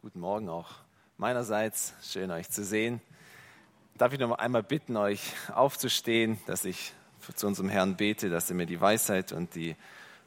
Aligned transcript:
Guten 0.00 0.20
Morgen 0.20 0.48
auch 0.48 0.70
meinerseits. 1.16 1.92
Schön 2.04 2.30
euch 2.30 2.48
zu 2.50 2.62
sehen. 2.62 3.00
Darf 3.96 4.12
ich 4.12 4.20
noch 4.20 4.30
einmal 4.30 4.62
bitten, 4.62 4.96
euch 4.96 5.32
aufzustehen, 5.52 6.38
dass 6.46 6.64
ich 6.64 6.92
zu 7.34 7.48
unserem 7.48 7.68
Herrn 7.68 7.96
bete, 7.96 8.30
dass 8.30 8.48
er 8.48 8.54
mir 8.54 8.66
die 8.66 8.80
Weisheit 8.80 9.32
und 9.32 9.56
die 9.56 9.74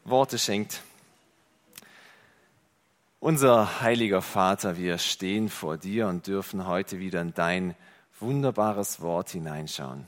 Worte 0.04 0.38
schenkt. 0.38 0.82
Unser 3.22 3.80
heiliger 3.80 4.22
Vater, 4.22 4.76
wir 4.76 4.98
stehen 4.98 5.48
vor 5.48 5.78
dir 5.78 6.10
und 6.10 6.28
dürfen 6.28 6.68
heute 6.68 7.00
wieder 7.00 7.22
in 7.22 7.34
dein 7.34 7.74
wunderbares 8.20 9.00
Wort 9.00 9.30
hineinschauen. 9.30 10.06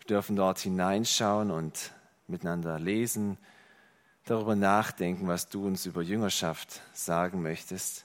Wir 0.00 0.06
dürfen 0.08 0.34
dort 0.34 0.58
hineinschauen 0.58 1.52
und 1.52 1.92
miteinander 2.26 2.80
lesen, 2.80 3.38
darüber 4.24 4.56
nachdenken, 4.56 5.28
was 5.28 5.48
du 5.48 5.64
uns 5.64 5.86
über 5.86 6.02
Jüngerschaft 6.02 6.80
sagen 6.92 7.40
möchtest. 7.40 8.03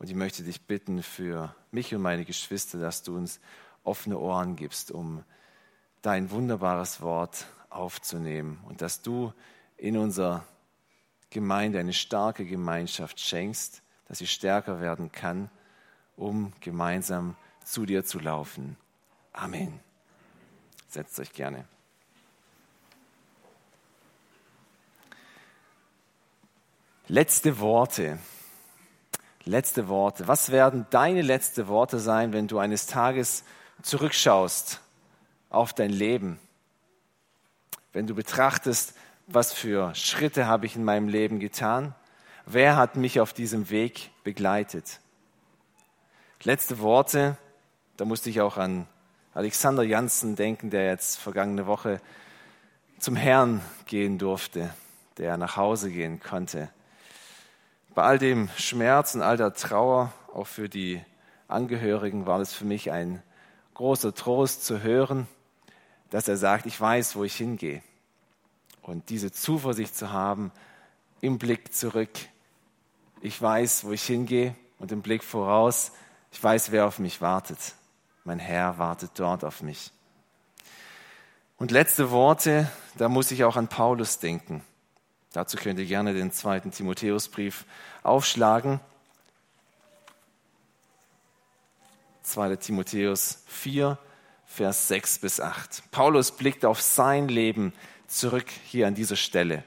Und 0.00 0.08
ich 0.08 0.16
möchte 0.16 0.42
dich 0.42 0.62
bitten 0.62 1.02
für 1.02 1.54
mich 1.72 1.94
und 1.94 2.00
meine 2.00 2.24
Geschwister, 2.24 2.78
dass 2.78 3.02
du 3.02 3.14
uns 3.14 3.38
offene 3.84 4.18
Ohren 4.18 4.56
gibst, 4.56 4.90
um 4.90 5.22
dein 6.00 6.30
wunderbares 6.30 7.02
Wort 7.02 7.46
aufzunehmen 7.68 8.58
und 8.66 8.80
dass 8.80 9.02
du 9.02 9.34
in 9.76 9.98
unserer 9.98 10.42
Gemeinde 11.28 11.78
eine 11.78 11.92
starke 11.92 12.46
Gemeinschaft 12.46 13.20
schenkst, 13.20 13.82
dass 14.08 14.16
sie 14.18 14.26
stärker 14.26 14.80
werden 14.80 15.12
kann, 15.12 15.50
um 16.16 16.54
gemeinsam 16.60 17.36
zu 17.62 17.84
dir 17.84 18.02
zu 18.02 18.20
laufen. 18.20 18.78
Amen. 19.34 19.80
Setzt 20.88 21.20
euch 21.20 21.34
gerne. 21.34 21.66
Letzte 27.06 27.58
Worte. 27.58 28.18
Letzte 29.44 29.88
Worte. 29.88 30.28
Was 30.28 30.50
werden 30.50 30.86
deine 30.90 31.22
letzten 31.22 31.66
Worte 31.66 31.98
sein, 31.98 32.32
wenn 32.32 32.46
du 32.46 32.58
eines 32.58 32.86
Tages 32.86 33.44
zurückschaust 33.82 34.80
auf 35.48 35.72
dein 35.72 35.90
Leben? 35.90 36.38
Wenn 37.92 38.06
du 38.06 38.14
betrachtest, 38.14 38.94
was 39.26 39.52
für 39.52 39.94
Schritte 39.94 40.46
habe 40.46 40.66
ich 40.66 40.76
in 40.76 40.84
meinem 40.84 41.08
Leben 41.08 41.40
getan? 41.40 41.94
Wer 42.44 42.76
hat 42.76 42.96
mich 42.96 43.20
auf 43.20 43.32
diesem 43.32 43.70
Weg 43.70 44.10
begleitet? 44.24 45.00
Letzte 46.42 46.80
Worte, 46.80 47.36
da 47.96 48.04
musste 48.04 48.28
ich 48.28 48.40
auch 48.40 48.56
an 48.56 48.86
Alexander 49.34 49.82
Janssen 49.82 50.36
denken, 50.36 50.70
der 50.70 50.86
jetzt 50.86 51.18
vergangene 51.18 51.66
Woche 51.66 52.00
zum 52.98 53.16
Herrn 53.16 53.62
gehen 53.86 54.18
durfte, 54.18 54.74
der 55.16 55.36
nach 55.36 55.56
Hause 55.56 55.90
gehen 55.90 56.20
konnte. 56.20 56.68
Bei 57.94 58.04
all 58.04 58.18
dem 58.18 58.48
Schmerz 58.56 59.16
und 59.16 59.22
all 59.22 59.36
der 59.36 59.52
Trauer, 59.52 60.12
auch 60.32 60.46
für 60.46 60.68
die 60.68 61.02
Angehörigen, 61.48 62.24
war 62.24 62.40
es 62.40 62.52
für 62.52 62.64
mich 62.64 62.92
ein 62.92 63.20
großer 63.74 64.14
Trost 64.14 64.64
zu 64.64 64.82
hören, 64.82 65.26
dass 66.10 66.28
er 66.28 66.36
sagt, 66.36 66.66
ich 66.66 66.80
weiß, 66.80 67.16
wo 67.16 67.24
ich 67.24 67.34
hingehe. 67.34 67.82
Und 68.82 69.10
diese 69.10 69.32
Zuversicht 69.32 69.96
zu 69.96 70.12
haben, 70.12 70.52
im 71.20 71.38
Blick 71.38 71.74
zurück, 71.74 72.10
ich 73.22 73.40
weiß, 73.42 73.84
wo 73.84 73.92
ich 73.92 74.04
hingehe 74.04 74.54
und 74.78 74.92
im 74.92 75.02
Blick 75.02 75.24
voraus, 75.24 75.90
ich 76.30 76.42
weiß, 76.42 76.70
wer 76.70 76.86
auf 76.86 77.00
mich 77.00 77.20
wartet. 77.20 77.58
Mein 78.22 78.38
Herr 78.38 78.78
wartet 78.78 79.10
dort 79.16 79.44
auf 79.44 79.62
mich. 79.62 79.90
Und 81.56 81.72
letzte 81.72 82.12
Worte, 82.12 82.70
da 82.96 83.08
muss 83.08 83.32
ich 83.32 83.42
auch 83.42 83.56
an 83.56 83.66
Paulus 83.66 84.20
denken. 84.20 84.62
Dazu 85.32 85.56
könnt 85.56 85.78
ihr 85.78 85.86
gerne 85.86 86.12
den 86.12 86.32
zweiten 86.32 86.72
Timotheusbrief 86.72 87.64
aufschlagen. 88.02 88.80
2. 92.22 92.56
Timotheus 92.56 93.42
4, 93.46 93.96
Vers 94.44 94.88
6 94.88 95.20
bis 95.20 95.40
8. 95.40 95.84
Paulus 95.92 96.32
blickt 96.32 96.64
auf 96.64 96.80
sein 96.80 97.28
Leben 97.28 97.72
zurück 98.08 98.50
hier 98.64 98.88
an 98.88 98.94
dieser 98.94 99.16
Stelle. 99.16 99.62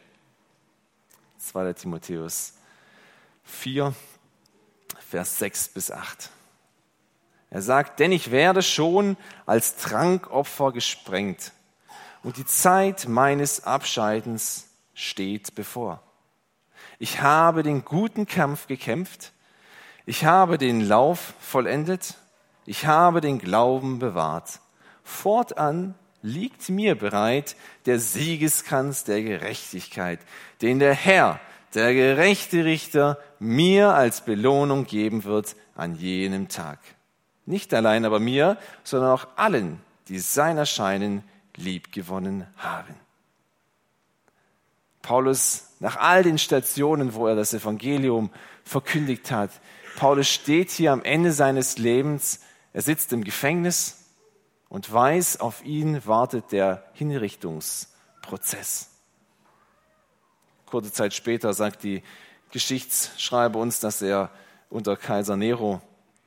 2. 1.38 1.73
Timotheus 1.73 2.53
4, 3.46 3.94
Vers 5.09 5.40
6 5.40 5.69
bis 5.69 5.91
8. 5.91 6.29
Er 7.50 7.62
sagt, 7.62 8.00
denn 8.00 8.12
ich 8.12 8.31
werde 8.31 8.62
schon 8.62 9.16
als 9.46 9.78
Trankopfer 9.78 10.72
gesprengt 10.72 11.53
und 12.23 12.38
die 12.38 12.46
Zeit 12.46 13.07
meines 13.07 13.63
Abscheidens 13.63 14.72
steht 14.93 15.55
bevor. 15.55 16.01
Ich 16.99 17.21
habe 17.21 17.63
den 17.63 17.85
guten 17.85 18.27
Kampf 18.27 18.67
gekämpft, 18.67 19.33
ich 20.05 20.25
habe 20.25 20.57
den 20.57 20.81
Lauf 20.81 21.33
vollendet, 21.39 22.15
ich 22.65 22.85
habe 22.85 23.21
den 23.21 23.39
Glauben 23.39 23.99
bewahrt. 23.99 24.59
Fortan 25.03 25.95
liegt 26.21 26.69
mir 26.69 26.95
bereit 26.95 27.55
der 27.85 27.99
Siegeskranz 27.99 29.03
der 29.03 29.21
Gerechtigkeit, 29.21 30.19
den 30.61 30.79
der 30.79 30.93
Herr, 30.93 31.39
der 31.73 31.93
gerechte 31.93 32.63
Richter, 32.65 33.17
mir 33.39 33.93
als 33.93 34.21
Belohnung 34.21 34.85
geben 34.85 35.23
wird 35.23 35.55
an 35.75 35.95
jenem 35.95 36.47
Tag. 36.47 36.79
Nicht 37.45 37.73
allein 37.73 38.05
aber 38.05 38.19
mir, 38.19 38.57
sondern 38.83 39.11
auch 39.11 39.27
allen, 39.35 39.81
die 40.07 40.19
sein 40.19 40.57
Erscheinen 40.57 41.23
liebgewonnen 41.55 42.47
haben. 42.57 42.95
Paulus, 45.03 45.66
nach 45.80 45.97
all 45.97 46.24
den 46.24 46.40
Stationen, 46.40 47.14
wo 47.14 47.28
er 47.28 47.36
das 47.36 47.53
Evangelium 47.53 48.31
verkündigt 48.64 49.30
hat, 49.30 49.52
Paulus 49.97 50.28
steht 50.28 50.72
hier 50.72 50.91
am 50.91 51.03
Ende 51.03 51.31
seines 51.31 51.78
Lebens, 51.78 52.40
er 52.72 52.81
sitzt 52.81 53.14
im 53.14 53.24
Gefängnis 53.24 54.06
und 54.69 54.91
weiß, 54.91 55.40
auf 55.40 55.64
ihn 55.64 56.03
wartet 56.08 56.52
der 56.52 56.84
Hinrichtungsprozess. 56.94 58.90
Kurze 60.66 60.91
Zeit 60.91 61.14
später 61.14 61.53
sagt 61.53 61.84
die 61.84 62.02
Geschichtsschreiber 62.52 63.59
uns, 63.59 63.80
dass 63.80 64.02
er 64.02 64.31
unter 64.70 64.96
Kaiser 64.96 65.35
Nero 65.35 65.81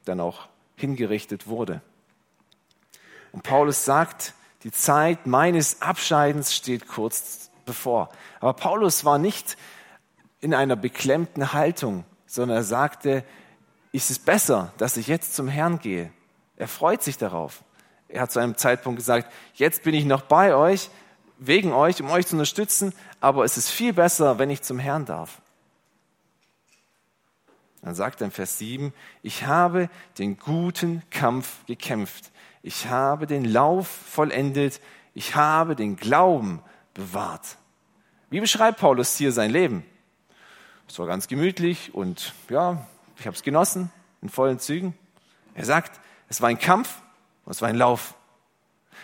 dann 0.05 0.21
auch 0.21 0.49
hingerichtet 0.77 1.49
wurde. 1.49 1.81
Und 3.33 3.43
Paulus 3.43 3.85
sagt, 3.85 4.35
die 4.63 4.71
Zeit 4.71 5.27
meines 5.27 5.83
Abscheidens 5.83 6.55
steht 6.55 6.87
kurz 6.87 7.46
bevor. 7.67 8.09
Aber 8.41 8.55
Paulus 8.55 9.05
war 9.05 9.19
nicht 9.19 9.59
in 10.41 10.55
einer 10.55 10.77
beklemmten 10.77 11.53
Haltung, 11.53 12.05
sondern 12.27 12.59
er 12.59 12.65
sagte, 12.65 13.25
ist 13.93 14.11
es 14.11 14.19
besser, 14.19 14.73
dass 14.79 14.97
ich 14.97 15.07
jetzt 15.07 15.35
zum 15.35 15.49
Herrn 15.49 15.79
gehe. 15.79 16.11
Er 16.57 16.69
freut 16.69 17.03
sich 17.03 17.19
darauf. 17.19 17.63
Er 18.09 18.23
hat 18.23 18.33
zu 18.33 18.39
einem 18.39 18.57
Zeitpunkt 18.57 18.99
gesagt, 18.99 19.33
jetzt 19.55 19.83
bin 19.83 19.95
ich 19.95 20.05
noch 20.05 20.23
bei 20.23 20.55
euch, 20.55 20.91
wegen 21.39 21.73
euch, 21.73 22.01
um 22.01 22.11
euch 22.11 22.27
zu 22.27 22.35
unterstützen, 22.35 22.95
aber 23.21 23.45
es 23.45 23.57
ist 23.57 23.71
viel 23.71 23.93
besser, 23.93 24.39
wenn 24.39 24.49
ich 24.49 24.63
zum 24.63 24.79
Herrn 24.79 25.05
darf. 25.05 25.43
Dann 27.83 27.95
sagt 27.95 28.21
er 28.21 28.27
in 28.27 28.31
Vers 28.31 28.59
7, 28.59 28.93
ich 29.23 29.47
habe 29.47 29.89
den 30.19 30.39
guten 30.39 31.03
Kampf 31.11 31.65
gekämpft. 31.67 32.33
Ich 32.63 32.89
habe 32.89 33.27
den 33.27 33.45
Lauf 33.45 33.87
vollendet. 33.87 34.81
Ich 35.15 35.37
habe 35.37 35.77
den 35.77 35.97
Glauben 35.97 36.63
bewahrt. 36.97 37.59
Wie 38.31 38.41
beschreibt 38.41 38.81
Paulus 38.81 39.17
hier 39.17 39.31
sein 39.31 39.51
Leben? 39.51 39.85
Es 40.89 40.99
war 40.99 41.07
ganz 41.07 41.29
gemütlich 41.29 41.95
und 41.95 42.33
ja, 42.49 42.87
ich 43.19 43.27
habe 43.27 43.37
es 43.37 43.43
genossen 43.43 43.93
in 44.23 44.31
vollen 44.31 44.59
Zügen. 44.59 44.95
Er 45.55 45.65
sagt, 45.65 46.01
es 46.29 46.41
war 46.41 46.49
ein 46.49 46.59
Kampf 46.59 47.03
und 47.45 47.53
es 47.53 47.61
war 47.61 47.69
ein 47.69 47.77
Lauf. 47.77 48.15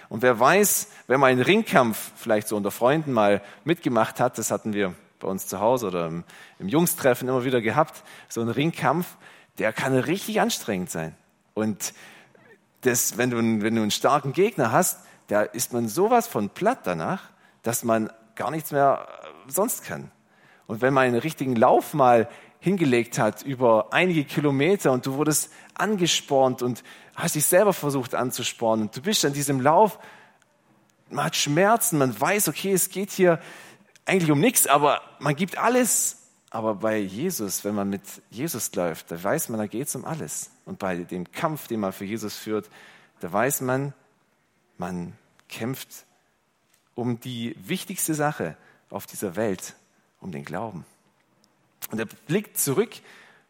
Und 0.09 0.23
wer 0.23 0.39
weiß, 0.41 0.89
wenn 1.07 1.21
man 1.21 1.31
einen 1.31 1.43
Ringkampf 1.43 2.13
vielleicht 2.17 2.49
so 2.49 2.57
unter 2.57 2.71
Freunden 2.71 3.13
mal 3.13 3.43
mitgemacht 3.65 4.21
hat, 4.21 4.39
das 4.39 4.51
hatten 4.51 4.73
wir 4.73 4.95
bei 5.21 5.29
uns 5.29 5.47
zu 5.47 5.61
Hause 5.61 5.87
oder 5.87 6.07
im, 6.07 6.25
im 6.59 6.69
Jungstreffen 6.69 7.29
immer 7.29 7.45
wieder 7.45 7.61
gehabt, 7.61 8.03
so 8.29 8.41
ein 8.41 8.49
Ringkampf, 8.49 9.07
der 9.59 9.73
kann 9.73 9.97
richtig 9.97 10.41
anstrengend 10.41 10.91
sein. 10.91 11.15
Und 11.55 11.93
das, 12.81 13.19
wenn, 13.19 13.31
du, 13.31 13.37
wenn 13.37 13.77
du 13.77 13.83
einen 13.83 13.91
starken 13.91 14.33
Gegner 14.33 14.73
hast, 14.73 15.01
da 15.29 15.43
ist 15.43 15.73
man 15.73 15.89
sowas 15.89 16.27
von 16.27 16.51
platt 16.51 16.81
danach, 16.85 17.32
dass 17.63 17.85
man 17.85 18.11
gar 18.35 18.51
nichts 18.51 18.71
mehr 18.73 19.07
äh, 19.09 19.51
sonst 19.51 19.85
kann. 19.85 20.11
Und 20.67 20.81
wenn 20.81 20.95
man 20.95 21.05
einen 21.05 21.19
richtigen 21.19 21.57
Lauf 21.57 21.95
mal 21.95 22.29
hingelegt 22.61 23.19
hat 23.19 23.43
über 23.43 23.93
einige 23.93 24.25
Kilometer 24.25 24.93
und 24.93 25.05
du 25.07 25.15
wurdest 25.15 25.51
angespornt 25.75 26.63
und 26.63 26.85
hast 27.17 27.35
dich 27.35 27.45
selber 27.45 27.73
versucht 27.73 28.15
anzuspornen 28.15 28.87
und 28.87 28.97
du 28.97 29.03
bist 29.03 29.25
an 29.25 29.33
diesem 29.33 29.61
Lauf, 29.61 29.99
man 31.11 31.27
hat 31.27 31.37
Schmerzen, 31.37 31.99
man 31.99 32.19
weiß, 32.19 32.49
okay, 32.49 32.73
es 32.73 32.89
geht 32.89 33.11
hier 33.11 33.41
eigentlich 34.07 34.31
um 34.31 34.41
nichts, 34.41 34.67
aber 34.67 35.03
man 35.19 35.37
gibt 35.37 35.59
alles. 35.59 36.19
Aber 36.51 36.75
bei 36.75 36.99
Jesus, 36.99 37.65
wenn 37.65 37.75
man 37.75 37.89
mit 37.89 38.03
Jesus 38.31 38.75
läuft, 38.75 39.11
da 39.11 39.23
weiß 39.23 39.49
man, 39.49 39.59
da 39.59 39.67
geht 39.67 39.89
es 39.89 39.95
um 39.97 40.05
alles. 40.05 40.51
Und 40.65 40.79
bei 40.79 40.97
dem 40.97 41.31
Kampf, 41.33 41.67
den 41.67 41.81
man 41.81 41.93
für 41.93 42.05
Jesus 42.05 42.37
führt, 42.37 42.69
da 43.21 43.33
weiß 43.33 43.63
man, 43.63 43.95
man 44.77 45.15
kämpft 45.49 46.05
um 46.95 47.21
die 47.21 47.57
wichtigste 47.67 48.15
Sache 48.15 48.57
auf 48.91 49.07
dieser 49.07 49.37
Welt, 49.37 49.75
um 50.21 50.33
den 50.33 50.45
Glauben. 50.45 50.85
Und 51.91 51.99
er 51.99 52.07
blickt 52.07 52.59
zurück 52.59 52.91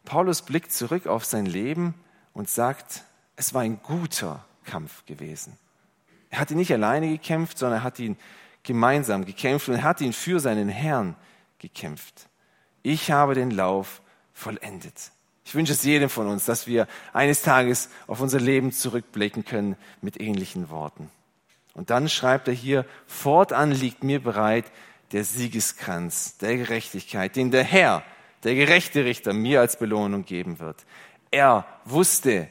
Paulus 0.05 0.41
blickt 0.41 0.71
zurück 0.71 1.07
auf 1.07 1.25
sein 1.25 1.45
Leben 1.45 1.93
und 2.33 2.49
sagt, 2.49 3.03
es 3.35 3.53
war 3.53 3.61
ein 3.61 3.81
guter 3.81 4.45
Kampf 4.65 5.05
gewesen. 5.05 5.57
Er 6.29 6.39
hat 6.39 6.51
ihn 6.51 6.57
nicht 6.57 6.73
alleine 6.73 7.09
gekämpft, 7.09 7.57
sondern 7.57 7.79
er 7.79 7.83
hat 7.83 7.99
ihn 7.99 8.17
gemeinsam 8.63 9.25
gekämpft 9.25 9.69
und 9.69 9.75
er 9.75 9.83
hat 9.83 10.01
ihn 10.01 10.13
für 10.13 10.39
seinen 10.39 10.69
Herrn 10.69 11.15
gekämpft. 11.59 12.27
Ich 12.81 13.11
habe 13.11 13.33
den 13.35 13.51
Lauf 13.51 14.01
vollendet. 14.33 15.11
Ich 15.45 15.55
wünsche 15.55 15.73
es 15.73 15.83
jedem 15.83 16.09
von 16.09 16.27
uns, 16.27 16.45
dass 16.45 16.67
wir 16.67 16.87
eines 17.11 17.41
Tages 17.41 17.89
auf 18.07 18.19
unser 18.19 18.39
Leben 18.39 18.71
zurückblicken 18.71 19.45
können 19.45 19.75
mit 20.01 20.19
ähnlichen 20.19 20.69
Worten. 20.69 21.09
Und 21.73 21.89
dann 21.89 22.07
schreibt 22.07 22.47
er 22.47 22.53
hier, 22.53 22.85
fortan 23.07 23.71
liegt 23.71 24.03
mir 24.03 24.21
bereit 24.21 24.71
der 25.11 25.23
Siegeskranz 25.23 26.37
der 26.37 26.57
Gerechtigkeit, 26.57 27.35
den 27.35 27.51
der 27.51 27.63
Herr, 27.63 28.03
der 28.43 28.55
gerechte 28.55 29.05
Richter, 29.05 29.33
mir 29.33 29.59
als 29.59 29.77
Belohnung 29.77 30.25
geben 30.25 30.59
wird. 30.59 30.85
Er 31.31 31.65
wusste, 31.85 32.47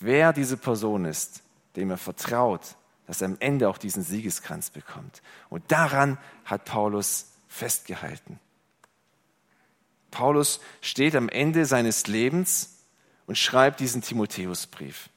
wer 0.00 0.32
diese 0.32 0.56
Person 0.56 1.04
ist, 1.04 1.42
dem 1.76 1.90
er 1.90 1.98
vertraut, 1.98 2.76
dass 3.06 3.20
er 3.20 3.26
am 3.26 3.36
Ende 3.38 3.68
auch 3.68 3.78
diesen 3.78 4.02
Siegeskranz 4.02 4.70
bekommt. 4.70 5.22
Und 5.48 5.70
daran 5.70 6.18
hat 6.44 6.64
Paulus 6.64 7.32
festgehalten. 7.46 8.40
Paulus 10.10 10.60
steht 10.80 11.14
am 11.14 11.28
Ende 11.28 11.66
seines 11.66 12.06
Lebens 12.06 12.84
und 13.26 13.36
schreibt 13.36 13.80
diesen 13.80 14.02
Timotheusbrief. 14.02 15.10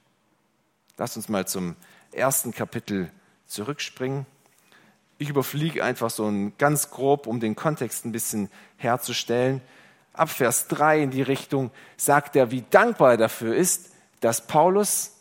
Lasst 0.98 1.16
uns 1.16 1.30
mal 1.30 1.48
zum 1.48 1.76
ersten 2.12 2.52
Kapitel 2.52 3.12
zurückspringen. 3.46 4.26
Ich 5.18 5.30
überfliege 5.30 5.84
einfach 5.84 6.10
so 6.10 6.26
ein 6.26 6.54
ganz 6.58 6.92
grob, 6.92 7.28
um 7.28 7.40
den 7.40 7.56
Kontext 7.56 8.06
ein 8.06 8.12
bisschen 8.12 8.50
herzustellen. 8.78 9.62
Ab 10.14 10.30
Vers 10.30 10.68
3 10.68 11.04
in 11.04 11.12
die 11.12 11.22
Richtung 11.22 11.72
sagt 11.98 12.36
er, 12.36 12.52
wie 12.52 12.64
dankbar 12.70 13.12
er 13.12 13.18
dafür 13.18 13.56
ist, 13.56 13.92
dass 14.22 14.48
Paulus 14.48 15.12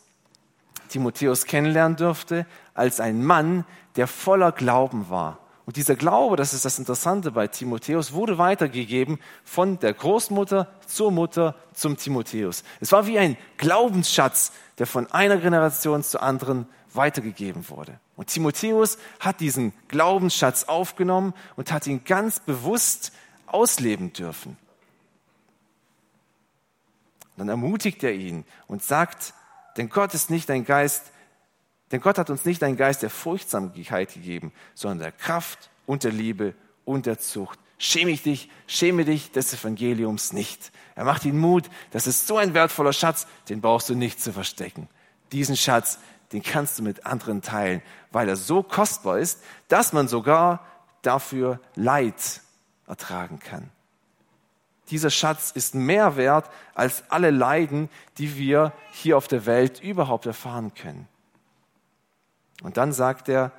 Timotheus 0.89 1.45
kennenlernen 1.45 1.97
durfte 1.97 2.45
als 2.73 2.99
ein 2.99 3.23
Mann, 3.23 3.65
der 3.95 4.07
voller 4.07 4.51
Glauben 4.51 5.09
war. 5.09 5.39
Und 5.65 5.75
dieser 5.75 5.95
Glaube, 5.95 6.35
das 6.35 6.53
ist 6.55 6.65
das 6.65 6.79
Interessante 6.79 7.31
bei 7.31 7.47
Timotheus, 7.47 8.13
wurde 8.13 8.39
weitergegeben 8.39 9.19
von 9.43 9.77
der 9.79 9.93
Großmutter 9.93 10.67
zur 10.87 11.11
Mutter 11.11 11.55
zum 11.73 11.95
Timotheus. 11.95 12.63
Es 12.79 12.91
war 12.91 13.05
wie 13.05 13.19
ein 13.19 13.37
Glaubensschatz, 13.57 14.51
der 14.79 14.87
von 14.87 15.11
einer 15.11 15.37
Generation 15.37 16.01
zur 16.01 16.23
anderen 16.23 16.67
weitergegeben 16.93 17.69
wurde. 17.69 17.99
Und 18.15 18.27
Timotheus 18.27 18.97
hat 19.19 19.39
diesen 19.39 19.73
Glaubensschatz 19.87 20.65
aufgenommen 20.65 21.33
und 21.55 21.71
hat 21.71 21.87
ihn 21.87 22.03
ganz 22.03 22.39
bewusst 22.39 23.11
ausleben 23.47 24.13
dürfen. 24.13 24.57
dann 27.37 27.47
ermutigt 27.47 28.03
er 28.03 28.13
ihn 28.13 28.43
und 28.67 28.83
sagt, 28.83 29.33
denn 29.77 29.87
Gott 29.87 30.13
ist 30.13 30.29
nicht 30.29 30.51
ein 30.51 30.65
Geist, 30.65 31.13
denn 31.91 32.01
Gott 32.01 32.17
hat 32.17 32.29
uns 32.29 32.43
nicht 32.43 32.61
einen 32.63 32.75
Geist 32.75 33.01
der 33.01 33.09
Furchtsamkeit 33.09 34.13
gegeben, 34.13 34.51
sondern 34.75 34.99
der 34.99 35.11
Kraft 35.13 35.69
und 35.85 36.03
der 36.03 36.11
Liebe 36.11 36.53
und 36.83 37.05
der 37.05 37.17
Zucht. 37.17 37.57
Schäme 37.77 38.11
ich 38.11 38.23
dich, 38.23 38.49
schäme 38.67 39.05
dich 39.05 39.31
des 39.31 39.53
Evangeliums 39.53 40.33
nicht. 40.33 40.73
Er 40.95 41.05
macht 41.05 41.23
ihn 41.23 41.37
Mut, 41.37 41.69
das 41.91 42.07
ist 42.07 42.27
so 42.27 42.35
ein 42.35 42.53
wertvoller 42.53 42.91
Schatz, 42.91 43.25
den 43.47 43.61
brauchst 43.61 43.89
du 43.89 43.95
nicht 43.95 44.19
zu 44.21 44.33
verstecken. 44.33 44.89
Diesen 45.31 45.55
Schatz, 45.55 45.99
den 46.31 46.43
kannst 46.43 46.79
du 46.79 46.83
mit 46.83 47.05
anderen 47.05 47.41
teilen, 47.41 47.81
weil 48.11 48.29
er 48.29 48.35
so 48.35 48.63
kostbar 48.63 49.19
ist, 49.19 49.41
dass 49.67 49.93
man 49.93 50.07
sogar 50.07 50.65
dafür 51.01 51.59
Leid 51.75 52.41
ertragen 52.87 53.39
kann. 53.39 53.71
Dieser 54.89 55.11
Schatz 55.11 55.51
ist 55.51 55.75
mehr 55.75 56.17
wert 56.17 56.49
als 56.73 57.03
alle 57.09 57.29
Leiden, 57.29 57.89
die 58.17 58.37
wir 58.37 58.73
hier 58.91 59.17
auf 59.17 59.27
der 59.27 59.45
Welt 59.45 59.81
überhaupt 59.81 60.25
erfahren 60.25 60.73
können. 60.73 61.07
Und 62.63 62.77
dann 62.77 62.91
sagt 62.91 63.29
er, 63.29 63.51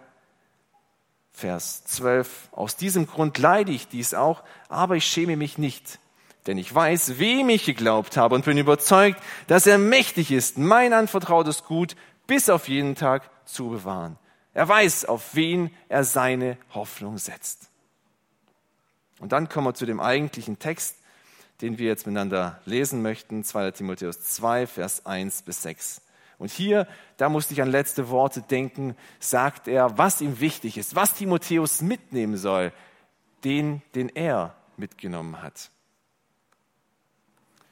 Vers 1.32 1.84
12, 1.84 2.48
aus 2.52 2.76
diesem 2.76 3.06
Grund 3.06 3.38
leide 3.38 3.72
ich 3.72 3.88
dies 3.88 4.12
auch, 4.12 4.42
aber 4.68 4.96
ich 4.96 5.06
schäme 5.06 5.36
mich 5.36 5.56
nicht, 5.56 5.98
denn 6.46 6.58
ich 6.58 6.74
weiß, 6.74 7.18
wem 7.18 7.48
ich 7.48 7.64
geglaubt 7.64 8.16
habe 8.16 8.34
und 8.34 8.44
bin 8.44 8.58
überzeugt, 8.58 9.22
dass 9.46 9.66
er 9.66 9.78
mächtig 9.78 10.32
ist, 10.32 10.58
mein 10.58 10.92
anvertrautes 10.92 11.64
Gut 11.64 11.96
bis 12.30 12.48
auf 12.48 12.68
jeden 12.68 12.94
Tag 12.94 13.28
zu 13.44 13.70
bewahren. 13.70 14.16
Er 14.54 14.68
weiß, 14.68 15.04
auf 15.06 15.34
wen 15.34 15.74
er 15.88 16.04
seine 16.04 16.56
Hoffnung 16.72 17.18
setzt. 17.18 17.68
Und 19.18 19.32
dann 19.32 19.48
kommen 19.48 19.66
wir 19.66 19.74
zu 19.74 19.84
dem 19.84 19.98
eigentlichen 19.98 20.60
Text, 20.60 20.94
den 21.60 21.78
wir 21.78 21.88
jetzt 21.88 22.06
miteinander 22.06 22.60
lesen 22.66 23.02
möchten, 23.02 23.42
2 23.42 23.72
Timotheus 23.72 24.20
2, 24.20 24.68
Vers 24.68 25.06
1 25.06 25.42
bis 25.42 25.62
6. 25.62 26.02
Und 26.38 26.52
hier, 26.52 26.86
da 27.16 27.28
musste 27.28 27.52
ich 27.52 27.62
an 27.62 27.68
letzte 27.68 28.10
Worte 28.10 28.42
denken, 28.42 28.94
sagt 29.18 29.66
er, 29.66 29.98
was 29.98 30.20
ihm 30.20 30.38
wichtig 30.38 30.78
ist, 30.78 30.94
was 30.94 31.14
Timotheus 31.14 31.82
mitnehmen 31.82 32.36
soll, 32.36 32.72
den, 33.42 33.82
den 33.96 34.08
er 34.08 34.54
mitgenommen 34.76 35.42
hat. 35.42 35.68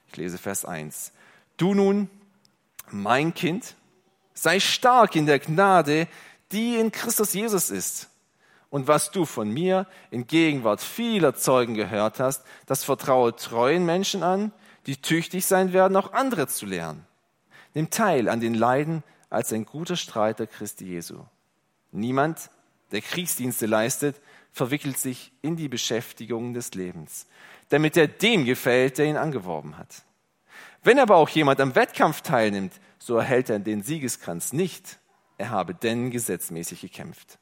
Ich 0.09 0.17
lese 0.17 0.37
Vers 0.37 0.65
1. 0.65 1.13
Du 1.59 1.75
nun, 1.75 2.11
mein 2.91 3.35
Kind, 3.35 3.77
sei 4.43 4.61
stark 4.61 5.17
in 5.17 5.27
der 5.27 5.39
Gnade, 5.39 6.07
die 6.53 6.77
in 6.77 6.93
Christus 6.93 7.35
Jesus 7.35 7.71
ist. 7.71 8.09
Und 8.71 8.87
was 8.87 9.11
du 9.11 9.25
von 9.25 9.51
mir 9.51 9.87
in 10.11 10.27
Gegenwart 10.27 10.81
vieler 10.81 11.35
Zeugen 11.35 11.75
gehört 11.75 12.21
hast, 12.21 12.45
das 12.67 12.85
vertraue 12.85 13.35
treuen 13.35 13.85
Menschen 13.85 14.23
an, 14.23 14.53
die 14.87 14.97
tüchtig 14.97 15.47
sein 15.47 15.73
werden, 15.73 15.97
auch 15.97 16.13
andere 16.13 16.47
zu 16.47 16.67
lernen. 16.67 17.07
Nimm 17.75 17.91
teil 17.91 18.29
an 18.29 18.41
den 18.41 18.55
Leiden 18.55 19.03
als 19.31 19.53
ein 19.53 19.65
guter 19.65 19.97
Streiter 19.97 20.47
Christi 20.47 20.85
Jesu. 20.85 21.19
Niemand, 21.91 22.51
der 22.93 23.01
Kriegsdienste 23.01 23.67
leistet, 23.67 24.17
verwickelt 24.53 24.99
sich 24.99 25.33
in 25.43 25.57
die 25.57 25.69
Beschäftigung 25.69 26.55
des 26.55 26.75
Lebens, 26.75 27.27
damit 27.71 27.97
er 27.97 28.09
dem 28.09 28.45
gefällt, 28.45 28.99
der 28.99 29.07
ihn 29.07 29.17
angeworben 29.17 29.79
hat. 29.79 30.03
Wenn 30.83 30.99
aber 30.99 31.17
auch 31.17 31.29
jemand 31.29 31.61
am 31.61 31.75
Wettkampf 31.75 32.23
teilnimmt, 32.23 32.73
so 32.99 33.17
erhält 33.17 33.51
er 33.51 33.59
den 33.59 33.83
Siegeskranz 33.83 34.53
nicht. 34.53 34.99
Er 35.39 35.51
habe 35.51 35.75
denn 35.75 36.11
gesetzmäßig 36.11 36.81
gekämpft. 36.81 37.39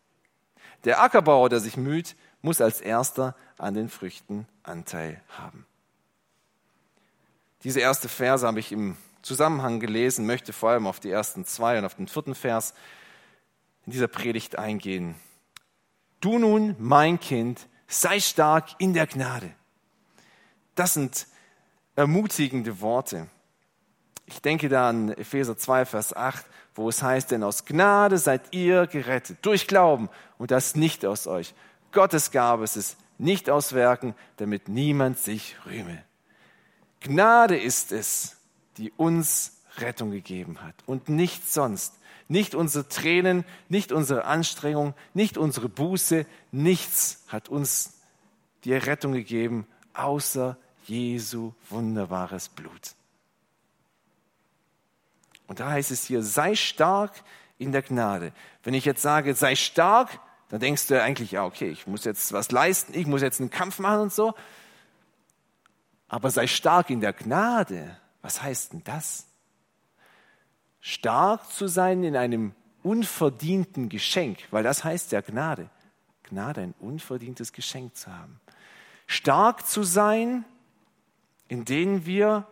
Der 0.85 1.03
Ackerbauer, 1.03 1.49
der 1.49 1.61
sich 1.61 1.77
müht, 1.77 2.15
muss 2.43 2.61
als 2.61 2.81
erster 2.81 3.35
an 3.59 3.75
den 3.75 3.89
Früchten 3.89 4.47
Anteil 4.63 5.21
haben. 5.29 5.67
Diese 7.65 7.81
erste 7.81 8.09
Verse 8.09 8.47
habe 8.47 8.61
ich 8.61 8.71
im 8.71 8.97
Zusammenhang 9.23 9.81
gelesen, 9.81 10.27
möchte 10.27 10.53
vor 10.53 10.71
allem 10.71 10.87
auf 10.87 11.01
die 11.01 11.11
ersten 11.11 11.45
zwei 11.45 11.79
und 11.79 11.85
auf 11.85 11.97
den 11.97 12.07
vierten 12.07 12.35
Vers 12.35 12.75
in 13.87 13.93
dieser 13.93 14.07
Predigt 14.07 14.59
eingehen. 14.59 15.17
Du 16.21 16.39
nun, 16.39 16.77
mein 16.79 17.19
Kind, 17.19 17.67
sei 17.89 18.21
stark 18.21 18.69
in 18.79 18.95
der 18.95 19.07
Gnade. 19.07 19.53
Das 20.77 20.95
sind 20.95 21.27
ermutigende 21.97 22.81
Worte. 22.81 23.29
Ich 24.27 24.43
denke 24.43 24.69
da 24.69 24.89
an 24.89 25.11
Epheser 25.11 25.57
2, 25.57 25.87
Vers 25.87 26.15
8, 26.15 26.45
wo 26.75 26.89
es 26.89 27.03
heißt, 27.03 27.31
denn 27.31 27.43
aus 27.43 27.65
Gnade 27.65 28.19
seid 28.19 28.53
ihr 28.53 28.87
gerettet, 28.87 29.39
durch 29.43 29.67
Glauben 29.67 30.11
und 30.37 30.51
das 30.51 30.75
nicht 30.75 31.07
aus 31.07 31.27
euch. 31.27 31.55
Gottes 31.93 32.33
Gabe 32.33 32.65
ist 32.65 32.77
es, 32.77 32.97
nicht 33.19 33.49
aus 33.49 33.73
Werken, 33.73 34.15
damit 34.37 34.69
niemand 34.69 35.19
sich 35.19 35.57
rühme. 35.65 36.03
Gnade 37.01 37.57
ist 37.57 37.93
es, 37.93 38.37
die 38.77 38.93
uns 38.97 39.57
Rettung 39.79 40.11
gegeben 40.11 40.63
hat 40.63 40.75
und 40.87 41.09
nichts 41.09 41.55
sonst. 41.55 41.95
Nicht 42.29 42.57
unsere 42.57 42.89
Tränen, 42.89 43.45
nicht 43.69 43.93
unsere 43.93 44.25
Anstrengung, 44.25 44.95
nicht 45.15 45.39
unsere 45.39 45.69
Buße, 45.69 46.27
nichts 46.51 47.25
hat 47.29 47.49
uns 47.49 48.01
die 48.65 48.75
Rettung 48.75 49.13
gegeben, 49.13 49.67
außer 49.95 50.57
Jesu 50.85 51.53
wunderbares 51.71 52.49
Blut. 52.49 52.97
Und 55.47 55.61
da 55.61 55.71
heißt 55.71 55.91
es 55.91 56.05
hier, 56.05 56.23
sei 56.23 56.55
stark 56.55 57.13
in 57.59 57.73
der 57.73 57.83
Gnade. 57.83 58.33
Wenn 58.63 58.75
ich 58.75 58.85
jetzt 58.85 59.03
sage, 59.03 59.35
sei 59.35 59.55
stark, 59.55 60.21
dann 60.49 60.61
denkst 60.61 60.87
du 60.89 61.01
eigentlich, 61.01 61.33
ja, 61.33 61.45
okay, 61.45 61.69
ich 61.69 61.87
muss 61.87 62.05
jetzt 62.05 62.33
was 62.33 62.51
leisten, 62.51 62.93
ich 62.95 63.07
muss 63.07 63.23
jetzt 63.23 63.41
einen 63.41 63.51
Kampf 63.51 63.79
machen 63.79 64.01
und 64.01 64.13
so. 64.13 64.35
Aber 66.09 66.31
sei 66.31 66.47
stark 66.47 66.91
in 66.91 67.01
der 67.01 67.13
Gnade 67.13 67.97
was 68.27 68.43
heißt 68.43 68.73
denn 68.73 68.83
das? 68.83 69.29
Stark 70.81 71.49
zu 71.49 71.69
sein 71.69 72.03
in 72.03 72.17
einem 72.17 72.57
unverdienten 72.83 73.89
Geschenk, 73.89 74.41
weil 74.51 74.65
das 74.65 74.83
heißt 74.83 75.13
ja 75.13 75.21
Gnade. 75.21 75.71
Gnade, 76.25 76.63
ein 76.63 76.75
unverdientes 76.81 77.53
Geschenk 77.53 77.95
zu 77.95 78.13
haben. 78.13 78.41
Stark 79.07 79.65
zu 79.69 79.85
sein, 79.85 80.45
in 81.47 81.65
denen 81.65 82.05
wir 82.05 82.49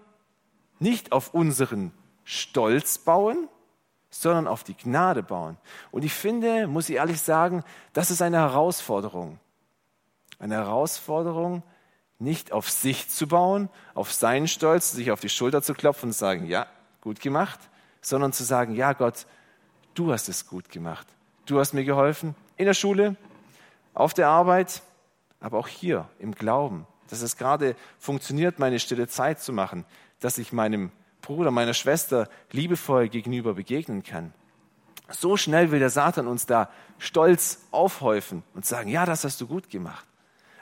nicht 0.79 1.11
auf 1.11 1.35
unseren 1.35 1.91
Stolz 2.25 2.99
bauen, 2.99 3.49
sondern 4.11 4.47
auf 4.47 4.65
die 4.65 4.77
Gnade 4.77 5.23
bauen. 5.23 5.57
Und 5.91 6.05
ich 6.05 6.13
finde, 6.13 6.67
muss 6.67 6.89
ich 6.89 6.97
ehrlich 6.97 7.21
sagen, 7.21 7.65
das 7.93 8.11
ist 8.11 8.23
eine 8.23 8.39
Herausforderung. 8.39 9.39
Eine 10.39 10.55
Herausforderung, 10.55 11.63
nicht 12.19 12.53
auf 12.53 12.71
sich 12.71 13.09
zu 13.09 13.27
bauen, 13.27 13.69
auf 13.95 14.13
seinen 14.13 14.49
Stolz, 14.49 14.93
sich 14.93 15.11
auf 15.11 15.21
die 15.21 15.29
Schulter 15.29 15.63
zu 15.63 15.75
klopfen 15.75 16.09
und 16.09 16.13
zu 16.13 16.19
sagen, 16.19 16.47
ja, 16.47 16.67
gut 17.01 17.21
gemacht, 17.21 17.59
sondern 18.01 18.33
zu 18.33 18.45
sagen, 18.45 18.75
ja 18.75 18.93
Gott, 18.93 19.27
du 19.95 20.13
hast 20.13 20.29
es 20.29 20.47
gut 20.47 20.71
gemacht. 20.71 21.07
Du 21.47 21.59
hast 21.59 21.75
mir 21.75 21.85
geholfen 21.85 22.35
in 22.57 22.67
der 22.67 22.75
Schule, 22.75 23.17
auf 23.95 24.15
der 24.15 24.29
Arbeit, 24.29 24.83
aber 25.41 25.59
auch 25.59 25.69
hier 25.69 26.09
im 26.19 26.35
Glauben, 26.35 26.87
dass 27.09 27.23
es 27.23 27.37
gerade 27.37 27.77
funktioniert, 27.99 28.59
meine 28.59 28.79
stille 28.79 29.09
Zeit 29.09 29.41
zu 29.41 29.53
machen, 29.53 29.85
dass 30.21 30.39
ich 30.39 30.53
meinem 30.53 30.91
Bruder, 31.25 31.51
meiner 31.51 31.75
Schwester 31.75 32.29
liebevoll 32.53 33.09
gegenüber 33.09 33.55
begegnen 33.55 34.03
kann. 34.03 34.35
So 35.09 35.37
schnell 35.37 35.71
will 35.71 35.79
der 35.79 35.91
Satan 35.91 36.27
uns 36.27 36.47
da 36.47 36.71
stolz 36.99 37.67
aufhäufen 37.71 38.43
und 38.55 38.67
sagen, 38.67 38.91
ja, 38.91 39.07
das 39.07 39.25
hast 39.25 39.41
du 39.41 39.47
gut 39.47 39.71
gemacht. 39.71 40.07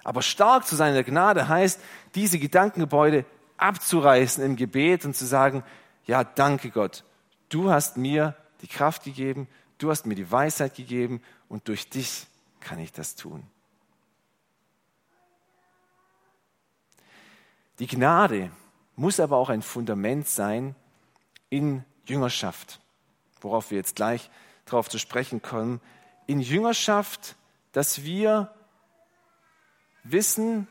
Aber 0.05 0.23
stark 0.23 0.67
zu 0.67 0.77
sein 0.77 0.91
in 0.91 0.95
der 0.95 1.05
Gnade 1.05 1.49
heißt, 1.49 1.81
diese 2.15 2.39
Gedankengebäude 2.39 3.25
abzureißen 3.57 4.45
im 4.45 4.57
Gebet 4.57 5.05
und 5.05 5.17
zu 5.17 5.27
sagen, 5.27 5.65
ja, 6.07 6.25
danke 6.25 6.71
Gott, 6.71 7.05
du 7.49 7.71
hast 7.71 7.97
mir 7.97 8.37
die 8.61 8.69
Kraft 8.69 9.05
gegeben, 9.05 9.49
du 9.79 9.91
hast 9.91 10.07
mir 10.07 10.15
die 10.15 10.31
Weisheit 10.31 10.75
gegeben 10.77 11.23
und 11.49 11.69
durch 11.69 11.89
dich 11.89 12.27
kann 12.61 12.79
ich 12.79 12.93
das 12.93 13.17
tun. 13.17 13.45
Die 17.79 17.87
Gnade 17.87 18.51
muss 18.97 19.21
aber 19.21 19.37
auch 19.37 19.49
ein 19.49 19.63
Fundament 19.63 20.29
sein 20.29 20.75
in 21.51 21.85
Jüngerschaft, 22.07 22.81
worauf 23.41 23.71
wir 23.71 23.79
jetzt 23.79 23.97
gleich 23.97 24.31
darauf 24.65 24.89
zu 24.89 24.99
sprechen 24.99 25.43
kommen. 25.43 25.81
In 26.27 26.41
Jüngerschaft, 26.41 27.37
dass 27.73 28.05
wir 28.05 28.53
wissen, 30.05 30.69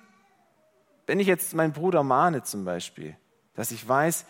wenn 1.08 1.20
ich 1.20 1.28
jetzt 1.28 1.54
meinen 1.54 1.74
Bruder 1.74 2.04
mahne 2.04 2.44
zum 2.44 2.66
Beispiel, 2.66 3.18
dass 3.54 3.72
ich 3.72 3.88
weiß, 3.88 4.26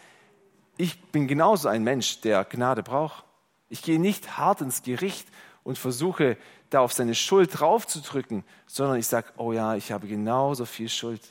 ich 0.77 1.01
bin 1.11 1.27
genauso 1.27 1.67
ein 1.67 1.83
Mensch, 1.83 2.21
der 2.21 2.43
Gnade 2.45 2.81
braucht. 2.81 3.23
Ich 3.69 3.83
gehe 3.83 3.99
nicht 3.99 4.37
hart 4.37 4.61
ins 4.61 4.81
Gericht 4.81 5.27
und 5.63 5.77
versuche 5.77 6.37
da 6.69 6.79
auf 6.79 6.93
seine 6.93 7.15
Schuld 7.15 7.59
draufzudrücken, 7.59 8.43
sondern 8.65 8.97
ich 8.97 9.07
sage, 9.07 9.27
oh 9.37 9.51
ja, 9.51 9.75
ich 9.75 9.91
habe 9.91 10.07
genauso 10.07 10.65
viel 10.65 10.89
Schuld. 10.89 11.21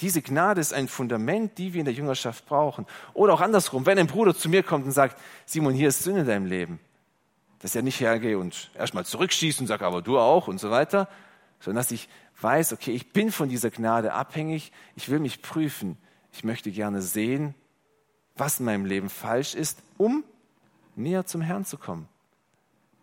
Diese 0.00 0.22
Gnade 0.22 0.60
ist 0.60 0.72
ein 0.72 0.86
Fundament, 0.86 1.58
die 1.58 1.72
wir 1.72 1.80
in 1.80 1.84
der 1.84 1.94
Jüngerschaft 1.94 2.46
brauchen. 2.46 2.86
Oder 3.14 3.34
auch 3.34 3.40
andersrum, 3.40 3.84
wenn 3.84 3.98
ein 3.98 4.06
Bruder 4.06 4.34
zu 4.34 4.48
mir 4.48 4.62
kommt 4.62 4.86
und 4.86 4.92
sagt, 4.92 5.20
Simon, 5.44 5.74
hier 5.74 5.88
ist 5.88 6.04
Sünde 6.04 6.20
in 6.20 6.26
deinem 6.26 6.46
Leben, 6.46 6.78
dass 7.60 7.74
er 7.74 7.82
nicht 7.82 8.00
hergehe 8.00 8.38
und 8.38 8.70
erstmal 8.74 9.04
zurückschießt 9.04 9.60
und 9.60 9.66
sagt, 9.66 9.82
aber 9.82 10.02
du 10.02 10.18
auch 10.18 10.46
und 10.46 10.58
so 10.60 10.70
weiter, 10.70 11.08
sondern 11.60 11.82
dass 11.82 11.90
ich 11.90 12.08
weiß, 12.40 12.72
okay, 12.72 12.92
ich 12.92 13.12
bin 13.12 13.32
von 13.32 13.48
dieser 13.48 13.70
Gnade 13.70 14.12
abhängig, 14.12 14.72
ich 14.94 15.08
will 15.08 15.18
mich 15.18 15.42
prüfen, 15.42 15.98
ich 16.32 16.44
möchte 16.44 16.70
gerne 16.70 17.02
sehen, 17.02 17.54
was 18.36 18.60
in 18.60 18.66
meinem 18.66 18.84
Leben 18.84 19.10
falsch 19.10 19.56
ist, 19.56 19.82
um 19.96 20.22
näher 20.94 21.26
zum 21.26 21.40
Herrn 21.40 21.64
zu 21.64 21.76
kommen. 21.76 22.08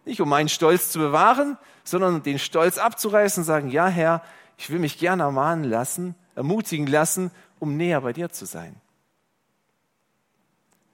Nicht 0.06 0.22
um 0.22 0.30
meinen 0.30 0.50
Stolz 0.50 0.92
zu 0.92 1.00
bewahren, 1.00 1.58
sondern 1.84 2.24
den 2.24 2.40
Stolz 2.40 2.78
abzureißen 2.78 3.42
und 3.42 3.46
sagen, 3.46 3.70
ja 3.70 3.88
Herr, 3.88 4.22
ich 4.58 4.70
will 4.70 4.80
mich 4.80 4.98
gerne 4.98 5.24
ermahnen 5.24 5.66
lassen, 5.66 6.16
ermutigen 6.36 6.88
lassen, 6.88 7.32
um 7.60 7.78
näher 7.78 8.02
bei 8.02 8.14
dir 8.14 8.30
zu 8.30 8.46
sein. 8.46 8.76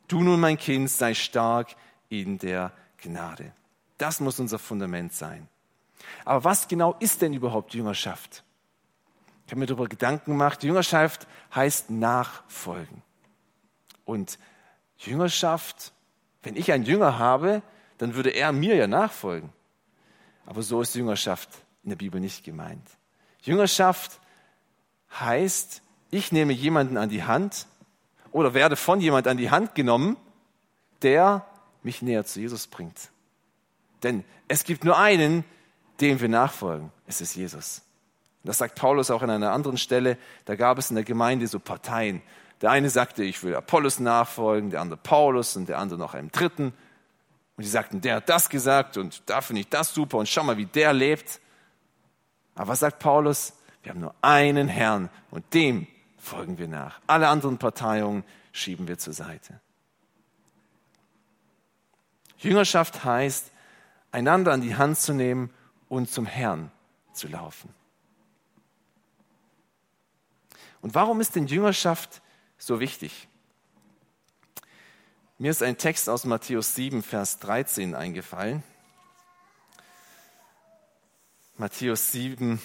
Du 0.08 0.22
nun, 0.22 0.40
mein 0.40 0.58
Kind, 0.58 0.90
sei 0.90 1.14
stark 1.14 1.76
in 2.10 2.38
der 2.38 2.72
Gnade. 2.98 3.54
Das 3.98 4.20
muss 4.20 4.40
unser 4.40 4.60
Fundament 4.60 5.14
sein. 5.14 5.48
Aber 6.26 6.44
was 6.44 6.68
genau 6.68 6.96
ist 7.00 7.22
denn 7.22 7.34
überhaupt 7.34 7.74
Jüngerschaft? 7.74 8.44
Ich 9.46 9.52
habe 9.52 9.60
mir 9.60 9.66
darüber 9.68 9.88
Gedanken 9.88 10.32
gemacht. 10.32 10.64
Jüngerschaft 10.64 11.28
heißt 11.54 11.90
Nachfolgen. 11.90 13.02
Und 14.06 14.40
Jüngerschaft, 14.98 15.94
wenn 16.44 16.56
ich 16.56 16.72
einen 16.72 16.84
Jünger 16.84 17.18
habe, 17.20 17.62
dann 17.98 18.16
würde 18.16 18.32
er 18.32 18.52
mir 18.52 18.76
ja 18.76 18.88
nachfolgen. 18.88 19.50
Aber 20.46 20.62
so 20.62 20.82
ist 20.82 20.96
Jüngerschaft 20.96 21.50
in 21.84 21.90
der 21.90 21.98
Bibel 21.98 22.20
nicht 22.20 22.44
gemeint. 22.44 22.88
Jüngerschaft 23.42 24.20
heißt, 25.20 25.82
ich 26.10 26.32
nehme 26.32 26.54
jemanden 26.54 26.98
an 26.98 27.10
die 27.10 27.24
Hand 27.24 27.68
oder 28.32 28.54
werde 28.54 28.76
von 28.76 29.02
jemand 29.02 29.28
an 29.28 29.38
die 29.38 29.52
Hand 29.52 29.76
genommen, 29.76 30.18
der 31.02 31.46
mich 31.84 32.02
näher 32.02 32.26
zu 32.26 32.40
Jesus 32.40 32.68
bringt. 32.68 33.10
Denn 34.04 34.24
es 34.48 34.64
gibt 34.64 34.84
nur 34.84 34.98
einen, 34.98 35.44
dem 36.00 36.20
wir 36.20 36.30
nachfolgen. 36.30 36.92
Es 37.08 37.22
ist 37.22 37.36
Jesus. 37.36 37.82
Das 38.44 38.58
sagt 38.58 38.76
Paulus 38.80 39.12
auch 39.12 39.22
an 39.22 39.30
einer 39.30 39.52
anderen 39.52 39.78
Stelle. 39.78 40.18
Da 40.46 40.56
gab 40.56 40.78
es 40.78 40.90
in 40.90 40.96
der 40.96 41.06
Gemeinde 41.06 41.48
so 41.48 41.60
Parteien. 41.60 42.22
Der 42.62 42.72
eine 42.72 42.90
sagte, 42.90 43.24
ich 43.24 43.44
will 43.44 43.56
Apollos 43.56 44.00
nachfolgen, 44.00 44.72
der 44.72 44.82
andere 44.82 44.98
Paulus 44.98 45.56
und 45.56 45.70
der 45.70 45.80
andere 45.80 46.00
noch 46.00 46.14
einem 46.14 46.32
dritten. 46.32 46.74
Und 47.58 47.64
die 47.64 47.70
sagten, 47.70 48.02
der 48.02 48.16
hat 48.18 48.30
das 48.30 48.50
gesagt 48.50 48.98
und 48.98 49.24
da 49.28 49.42
finde 49.42 49.62
ich 49.62 49.70
das 49.70 49.94
super 49.94 50.18
und 50.18 50.28
schau 50.28 50.44
mal, 50.44 50.58
wie 50.58 50.66
der 50.66 50.94
lebt. 50.94 51.40
Aber 52.56 52.70
was 52.70 52.80
sagt 52.80 53.00
Paulus? 53.00 53.54
Wir 53.84 53.92
haben 53.92 54.02
nur 54.02 54.16
einen 54.22 54.68
Herrn 54.68 55.10
und 55.32 55.54
dem 55.54 55.88
folgen 56.18 56.58
wir 56.58 56.68
nach. 56.68 57.00
Alle 57.08 57.30
anderen 57.30 57.58
Parteiungen 57.58 58.24
schieben 58.52 58.88
wir 58.88 58.98
zur 58.98 59.14
Seite. 59.14 59.60
Jüngerschaft 62.38 63.04
heißt, 63.04 63.52
einander 64.12 64.52
an 64.52 64.62
die 64.62 64.76
Hand 64.76 64.98
zu 64.98 65.14
nehmen 65.14 65.52
und 65.90 66.10
zum 66.10 66.26
Herrn 66.26 66.72
zu 67.14 67.28
laufen. 67.28 67.74
Und 70.82 70.96
warum 70.96 71.22
ist 71.22 71.36
denn 71.36 71.48
Jüngerschaft 71.48 72.22
so 72.58 72.80
wichtig? 72.80 73.28
Mir 75.38 75.52
ist 75.52 75.64
ein 75.64 75.78
Text 75.78 76.10
aus 76.10 76.26
Matthäus 76.26 76.76
7, 76.76 77.04
Vers 77.04 77.40
13 77.40 77.96
eingefallen. 77.96 78.64
Matthäus 81.58 82.12
7, 82.12 82.62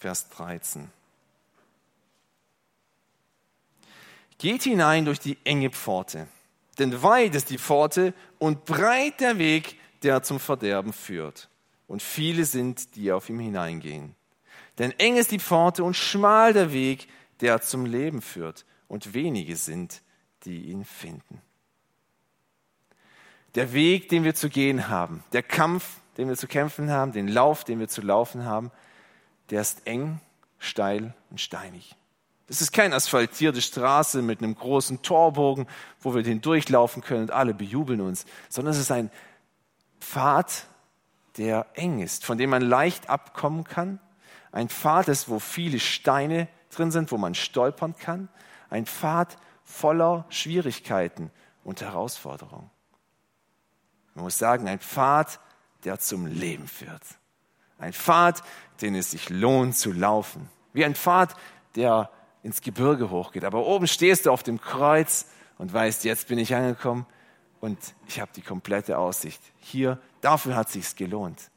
Vers 0.00 0.30
13. 0.30 0.90
Geht 4.38 4.62
hinein 4.62 5.04
durch 5.04 5.20
die 5.20 5.36
enge 5.44 5.68
Pforte, 5.68 6.26
denn 6.78 7.02
weit 7.02 7.34
ist 7.34 7.50
die 7.50 7.58
Pforte 7.58 8.14
und 8.38 8.64
breit 8.64 9.20
der 9.20 9.36
Weg, 9.36 9.78
der 10.02 10.22
zum 10.22 10.40
Verderben 10.40 10.94
führt 10.94 11.50
und 11.86 12.02
viele 12.02 12.46
sind, 12.46 12.96
die 12.96 13.12
auf 13.12 13.28
ihm 13.28 13.40
hineingehen. 13.40 14.14
Denn 14.78 14.92
eng 14.92 15.16
ist 15.16 15.32
die 15.32 15.38
Pforte 15.38 15.84
und 15.84 15.94
schmal 15.94 16.54
der 16.54 16.72
Weg, 16.72 17.06
der 17.42 17.60
zum 17.60 17.84
Leben 17.84 18.22
führt, 18.22 18.64
und 18.88 19.12
wenige 19.12 19.54
sind, 19.54 20.00
die 20.44 20.70
ihn 20.70 20.86
finden. 20.86 21.42
Der 23.54 23.74
Weg, 23.74 24.08
den 24.08 24.24
wir 24.24 24.34
zu 24.34 24.48
gehen 24.48 24.88
haben, 24.88 25.22
der 25.32 25.42
Kampf, 25.42 25.98
den 26.16 26.28
wir 26.28 26.36
zu 26.36 26.48
kämpfen 26.48 26.90
haben, 26.90 27.12
den 27.12 27.28
Lauf, 27.28 27.64
den 27.64 27.80
wir 27.80 27.88
zu 27.88 28.00
laufen 28.00 28.46
haben, 28.46 28.70
der 29.50 29.60
ist 29.60 29.86
eng, 29.86 30.20
steil 30.58 31.14
und 31.30 31.40
steinig. 31.40 31.96
Es 32.48 32.60
ist 32.60 32.72
keine 32.72 32.96
asphaltierte 32.96 33.62
Straße 33.62 34.22
mit 34.22 34.42
einem 34.42 34.56
großen 34.56 35.02
Torbogen, 35.02 35.68
wo 36.00 36.14
wir 36.14 36.22
den 36.22 36.40
durchlaufen 36.40 37.02
können 37.02 37.22
und 37.22 37.30
alle 37.30 37.54
bejubeln 37.54 38.00
uns, 38.00 38.26
sondern 38.48 38.74
es 38.74 38.80
ist 38.80 38.90
ein 38.90 39.10
Pfad, 40.00 40.66
der 41.36 41.66
eng 41.74 42.00
ist, 42.00 42.24
von 42.24 42.38
dem 42.38 42.50
man 42.50 42.62
leicht 42.62 43.08
abkommen 43.08 43.64
kann. 43.64 44.00
Ein 44.50 44.68
Pfad 44.68 45.08
ist, 45.08 45.28
wo 45.28 45.38
viele 45.38 45.78
Steine 45.78 46.48
drin 46.70 46.90
sind, 46.90 47.12
wo 47.12 47.18
man 47.18 47.36
stolpern 47.36 47.94
kann. 47.96 48.28
Ein 48.68 48.86
Pfad 48.86 49.36
voller 49.62 50.26
Schwierigkeiten 50.28 51.30
und 51.62 51.80
Herausforderungen. 51.80 52.70
Man 54.14 54.24
muss 54.24 54.38
sagen, 54.38 54.66
ein 54.68 54.80
Pfad, 54.80 55.38
der 55.84 56.00
zum 56.00 56.26
Leben 56.26 56.66
führt. 56.66 57.04
Ein 57.80 57.92
Pfad, 57.92 58.42
den 58.82 58.94
es 58.94 59.10
sich 59.10 59.30
lohnt 59.30 59.76
zu 59.76 59.92
laufen. 59.92 60.48
Wie 60.72 60.84
ein 60.84 60.94
Pfad, 60.94 61.34
der 61.74 62.10
ins 62.42 62.60
Gebirge 62.60 63.10
hochgeht. 63.10 63.44
Aber 63.44 63.66
oben 63.66 63.86
stehst 63.86 64.26
du 64.26 64.30
auf 64.30 64.42
dem 64.42 64.60
Kreuz 64.60 65.26
und 65.58 65.72
weißt, 65.72 66.04
jetzt 66.04 66.28
bin 66.28 66.38
ich 66.38 66.54
angekommen 66.54 67.06
und 67.60 67.78
ich 68.06 68.20
habe 68.20 68.30
die 68.34 68.42
komplette 68.42 68.98
Aussicht. 68.98 69.40
Hier, 69.58 69.98
dafür 70.20 70.56
hat 70.56 70.70
sich's 70.70 70.96
gelohnt. 70.96 71.50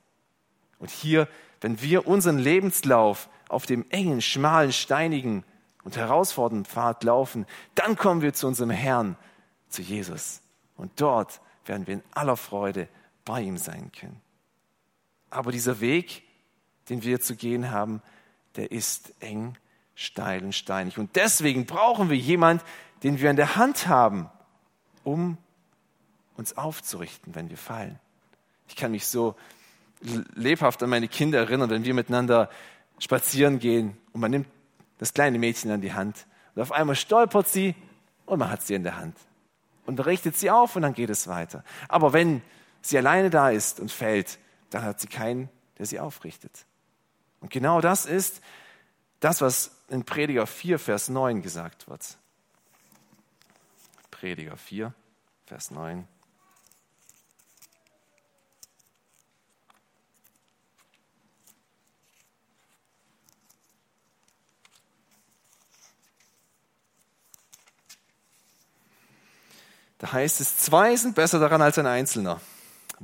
Und 0.79 0.89
hier, 0.89 1.27
wenn 1.61 1.81
wir 1.81 2.07
unseren 2.07 2.37
Lebenslauf 2.37 3.29
auf 3.47 3.65
dem 3.65 3.85
engen, 3.89 4.21
schmalen, 4.21 4.73
steinigen 4.73 5.45
und 5.83 5.95
herausfordernden 5.95 6.65
Pfad 6.65 7.03
laufen, 7.03 7.45
dann 7.75 7.95
kommen 7.95 8.21
wir 8.21 8.33
zu 8.33 8.47
unserem 8.47 8.71
Herrn, 8.71 9.17
zu 9.69 9.81
Jesus. 9.81 10.41
Und 10.75 10.99
dort 10.99 11.39
werden 11.65 11.87
wir 11.87 11.95
in 11.95 12.03
aller 12.13 12.35
Freude 12.35 12.89
bei 13.23 13.41
ihm 13.41 13.57
sein 13.57 13.91
können. 13.97 14.22
Aber 15.33 15.51
dieser 15.51 15.79
Weg, 15.79 16.23
den 16.89 17.03
wir 17.03 17.19
zu 17.19 17.35
gehen 17.35 17.71
haben, 17.71 18.01
der 18.55 18.71
ist 18.71 19.13
eng, 19.19 19.57
steil 19.95 20.43
und 20.43 20.53
steinig. 20.53 20.97
Und 20.97 21.15
deswegen 21.15 21.65
brauchen 21.65 22.09
wir 22.09 22.17
jemand, 22.17 22.63
den 23.01 23.19
wir 23.19 23.29
in 23.29 23.35
der 23.35 23.55
Hand 23.55 23.87
haben, 23.87 24.29
um 25.03 25.37
uns 26.37 26.55
aufzurichten, 26.55 27.35
wenn 27.35 27.49
wir 27.49 27.57
fallen. 27.57 27.99
Ich 28.67 28.75
kann 28.75 28.91
mich 28.91 29.07
so 29.07 29.35
lebhaft 30.35 30.83
an 30.83 30.89
meine 30.89 31.07
Kinder 31.07 31.39
erinnern, 31.39 31.69
wenn 31.69 31.83
wir 31.83 31.93
miteinander 31.93 32.49
spazieren 32.99 33.59
gehen 33.59 33.97
und 34.11 34.21
man 34.21 34.31
nimmt 34.31 34.47
das 34.99 35.13
kleine 35.13 35.39
Mädchen 35.39 35.71
an 35.71 35.81
die 35.81 35.93
Hand. 35.93 36.27
Und 36.55 36.61
auf 36.61 36.71
einmal 36.71 36.95
stolpert 36.95 37.47
sie 37.47 37.75
und 38.25 38.39
man 38.39 38.49
hat 38.49 38.61
sie 38.61 38.75
in 38.75 38.83
der 38.83 38.97
Hand. 38.97 39.17
Und 39.85 40.05
richtet 40.05 40.37
sie 40.37 40.51
auf 40.51 40.75
und 40.75 40.83
dann 40.83 40.93
geht 40.93 41.09
es 41.09 41.27
weiter. 41.27 41.63
Aber 41.87 42.13
wenn 42.13 42.41
sie 42.81 42.97
alleine 42.97 43.29
da 43.29 43.49
ist 43.49 43.79
und 43.79 43.91
fällt, 43.91 44.37
dann 44.73 44.83
hat 44.83 44.99
sie 44.99 45.07
keinen, 45.07 45.49
der 45.77 45.85
sie 45.85 45.99
aufrichtet. 45.99 46.65
Und 47.39 47.51
genau 47.51 47.79
das 47.79 48.05
ist 48.05 48.41
das, 49.19 49.41
was 49.41 49.71
in 49.89 50.03
Prediger 50.03 50.47
4, 50.47 50.79
Vers 50.79 51.09
9 51.09 51.41
gesagt 51.41 51.87
wird. 51.87 52.17
Prediger 54.09 54.57
4, 54.57 54.93
Vers 55.45 55.69
9. 55.71 56.07
Da 69.99 70.11
heißt 70.11 70.41
es, 70.41 70.57
zwei 70.57 70.95
sind 70.97 71.15
besser 71.15 71.39
daran 71.39 71.61
als 71.61 71.77
ein 71.77 71.85
Einzelner, 71.85 72.41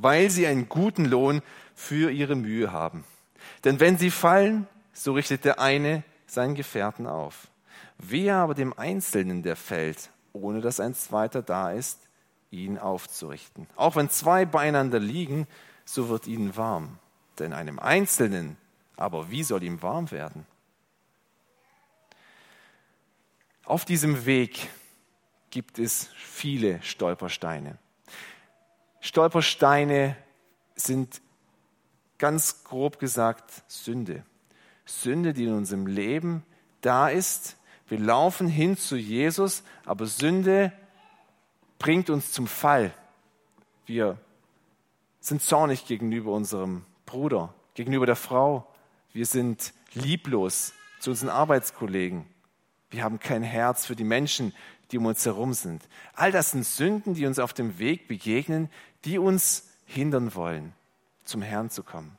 weil 0.01 0.29
sie 0.29 0.47
einen 0.47 0.69
guten 0.69 1.05
Lohn 1.05 1.41
für 1.75 2.11
ihre 2.11 2.35
Mühe 2.35 2.71
haben. 2.71 3.03
Denn 3.63 3.79
wenn 3.79 3.97
sie 3.97 4.11
fallen, 4.11 4.67
so 4.93 5.13
richtet 5.13 5.45
der 5.45 5.59
eine 5.59 6.03
seinen 6.25 6.55
Gefährten 6.55 7.07
auf. 7.07 7.47
Wer 7.97 8.37
aber 8.37 8.53
dem 8.53 8.77
Einzelnen, 8.77 9.43
der 9.43 9.55
fällt, 9.55 10.09
ohne 10.33 10.61
dass 10.61 10.79
ein 10.79 10.93
zweiter 10.93 11.41
da 11.41 11.71
ist, 11.71 12.07
ihn 12.51 12.77
aufzurichten. 12.77 13.67
Auch 13.75 13.95
wenn 13.95 14.09
zwei 14.09 14.45
beieinander 14.45 14.99
liegen, 14.99 15.47
so 15.85 16.09
wird 16.09 16.27
ihnen 16.27 16.55
warm. 16.55 16.97
Denn 17.37 17.53
einem 17.53 17.79
Einzelnen, 17.79 18.57
aber 18.95 19.29
wie 19.31 19.43
soll 19.43 19.63
ihm 19.63 19.81
warm 19.81 20.11
werden? 20.11 20.45
Auf 23.65 23.85
diesem 23.85 24.25
Weg 24.25 24.69
gibt 25.51 25.79
es 25.79 26.09
viele 26.15 26.81
Stolpersteine. 26.81 27.77
Stolpersteine 29.01 30.15
sind 30.75 31.21
ganz 32.17 32.63
grob 32.63 32.99
gesagt 32.99 33.63
Sünde. 33.67 34.23
Sünde, 34.85 35.33
die 35.33 35.45
in 35.45 35.53
unserem 35.53 35.87
Leben 35.87 36.43
da 36.81 37.09
ist. 37.09 37.57
Wir 37.87 37.99
laufen 37.99 38.47
hin 38.47 38.77
zu 38.77 38.95
Jesus, 38.97 39.63
aber 39.85 40.05
Sünde 40.05 40.71
bringt 41.79 42.09
uns 42.09 42.31
zum 42.31 42.47
Fall. 42.47 42.93
Wir 43.85 44.17
sind 45.19 45.41
zornig 45.41 45.85
gegenüber 45.85 46.31
unserem 46.33 46.85
Bruder, 47.05 47.53
gegenüber 47.73 48.05
der 48.05 48.15
Frau. 48.15 48.67
Wir 49.13 49.25
sind 49.25 49.73
lieblos 49.93 50.73
zu 50.99 51.11
unseren 51.11 51.29
Arbeitskollegen. 51.29 52.25
Wir 52.91 53.03
haben 53.03 53.19
kein 53.19 53.43
Herz 53.43 53.85
für 53.85 53.95
die 53.95 54.03
Menschen, 54.03 54.53
die 54.91 54.97
um 54.97 55.05
uns 55.05 55.25
herum 55.25 55.53
sind. 55.53 55.87
All 56.13 56.31
das 56.31 56.51
sind 56.51 56.65
Sünden, 56.65 57.13
die 57.13 57.25
uns 57.25 57.39
auf 57.39 57.53
dem 57.53 57.79
Weg 57.79 58.07
begegnen, 58.07 58.69
die 59.05 59.17
uns 59.17 59.69
hindern 59.85 60.35
wollen, 60.35 60.73
zum 61.23 61.41
Herrn 61.41 61.69
zu 61.69 61.83
kommen. 61.83 62.17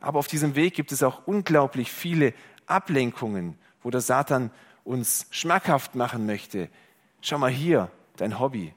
Aber 0.00 0.18
auf 0.18 0.28
diesem 0.28 0.54
Weg 0.54 0.74
gibt 0.74 0.92
es 0.92 1.02
auch 1.02 1.26
unglaublich 1.26 1.90
viele 1.90 2.32
Ablenkungen, 2.66 3.58
wo 3.82 3.90
der 3.90 4.00
Satan 4.00 4.50
uns 4.84 5.26
schmackhaft 5.30 5.94
machen 5.94 6.26
möchte. 6.26 6.68
Schau 7.20 7.38
mal 7.38 7.50
hier, 7.50 7.90
dein 8.16 8.38
Hobby. 8.38 8.74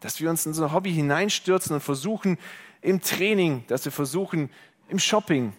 Dass 0.00 0.20
wir 0.20 0.30
uns 0.30 0.46
in 0.46 0.54
ein 0.54 0.72
Hobby 0.72 0.92
hineinstürzen 0.92 1.74
und 1.74 1.80
versuchen 1.80 2.38
im 2.80 3.00
Training, 3.00 3.64
dass 3.68 3.84
wir 3.84 3.92
versuchen 3.92 4.50
im 4.88 4.98
Shopping, 4.98 5.52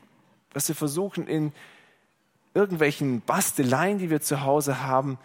dass 0.52 0.68
wir 0.68 0.76
versuchen 0.76 1.28
in 1.28 1.54
irgendwelchen 2.54 3.22
Basteleien, 3.22 3.98
die 3.98 4.10
wir 4.10 4.22
zu 4.22 4.42
Hause 4.42 4.82
haben, 4.82 5.18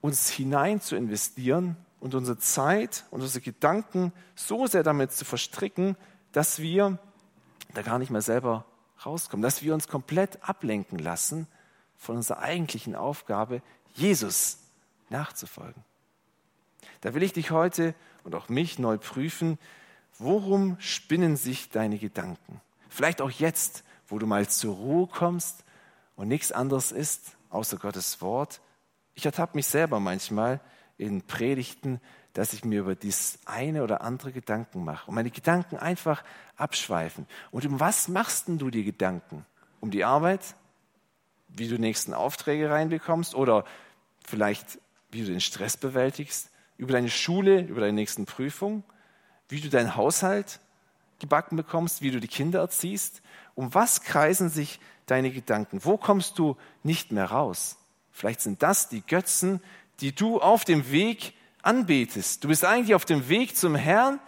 uns 0.00 0.28
hinein 0.30 0.80
zu 0.80 0.96
investieren 0.96 1.76
und 2.02 2.16
unsere 2.16 2.36
Zeit 2.36 3.04
und 3.12 3.20
unsere 3.20 3.42
Gedanken 3.42 4.12
so 4.34 4.66
sehr 4.66 4.82
damit 4.82 5.12
zu 5.12 5.24
verstricken, 5.24 5.96
dass 6.32 6.58
wir 6.58 6.98
da 7.74 7.82
gar 7.82 8.00
nicht 8.00 8.10
mehr 8.10 8.22
selber 8.22 8.64
rauskommen, 9.06 9.40
dass 9.40 9.62
wir 9.62 9.72
uns 9.72 9.86
komplett 9.86 10.42
ablenken 10.42 10.98
lassen 10.98 11.46
von 11.96 12.16
unserer 12.16 12.40
eigentlichen 12.40 12.96
Aufgabe, 12.96 13.62
Jesus 13.94 14.58
nachzufolgen. 15.10 15.84
Da 17.02 17.14
will 17.14 17.22
ich 17.22 17.34
dich 17.34 17.52
heute 17.52 17.94
und 18.24 18.34
auch 18.34 18.48
mich 18.48 18.80
neu 18.80 18.98
prüfen, 18.98 19.56
worum 20.18 20.80
spinnen 20.80 21.36
sich 21.36 21.70
deine 21.70 21.98
Gedanken? 21.98 22.60
Vielleicht 22.88 23.20
auch 23.20 23.30
jetzt, 23.30 23.84
wo 24.08 24.18
du 24.18 24.26
mal 24.26 24.48
zur 24.48 24.74
Ruhe 24.74 25.06
kommst 25.06 25.62
und 26.16 26.26
nichts 26.26 26.50
anderes 26.50 26.90
ist 26.90 27.36
außer 27.50 27.76
Gottes 27.76 28.20
Wort, 28.20 28.60
ich 29.14 29.24
ertappe 29.24 29.56
mich 29.56 29.66
selber 29.66 30.00
manchmal 30.00 30.60
in 30.98 31.22
Predigten, 31.22 32.00
dass 32.32 32.52
ich 32.52 32.64
mir 32.64 32.80
über 32.80 32.94
dies 32.94 33.38
eine 33.44 33.82
oder 33.82 34.02
andere 34.02 34.32
Gedanken 34.32 34.84
mache 34.84 35.08
und 35.08 35.14
meine 35.14 35.30
Gedanken 35.30 35.76
einfach 35.76 36.24
abschweifen. 36.56 37.26
Und 37.50 37.66
um 37.66 37.80
was 37.80 38.08
machst 38.08 38.48
denn 38.48 38.58
du 38.58 38.70
die 38.70 38.84
Gedanken? 38.84 39.44
Um 39.80 39.90
die 39.90 40.04
Arbeit? 40.04 40.54
Wie 41.48 41.68
du 41.68 41.78
nächsten 41.78 42.14
Aufträge 42.14 42.70
reinbekommst 42.70 43.34
oder 43.34 43.64
vielleicht 44.24 44.78
wie 45.10 45.20
du 45.20 45.26
den 45.26 45.40
Stress 45.40 45.76
bewältigst? 45.76 46.50
Über 46.78 46.92
deine 46.92 47.10
Schule, 47.10 47.60
über 47.60 47.80
deine 47.80 47.92
nächsten 47.92 48.24
Prüfungen? 48.24 48.84
Wie 49.48 49.60
du 49.60 49.68
deinen 49.68 49.94
Haushalt 49.94 50.60
gebacken 51.18 51.56
bekommst? 51.56 52.00
Wie 52.00 52.10
du 52.10 52.20
die 52.20 52.28
Kinder 52.28 52.60
erziehst? 52.60 53.20
Um 53.54 53.74
was 53.74 54.00
kreisen 54.00 54.48
sich 54.48 54.80
deine 55.04 55.30
Gedanken? 55.30 55.84
Wo 55.84 55.98
kommst 55.98 56.38
du 56.38 56.56
nicht 56.82 57.12
mehr 57.12 57.26
raus? 57.26 57.76
Vielleicht 58.10 58.40
sind 58.40 58.62
das 58.62 58.88
die 58.88 59.02
Götzen, 59.02 59.60
die 60.00 60.14
du 60.14 60.40
auf 60.40 60.64
dem 60.64 60.90
Weg 60.90 61.34
anbetest. 61.62 62.42
Du 62.42 62.48
bist 62.48 62.64
eigentlich 62.64 62.94
auf 62.94 63.04
dem 63.04 63.28
Weg 63.28 63.56
zum 63.56 63.74
Herrn, 63.74 64.20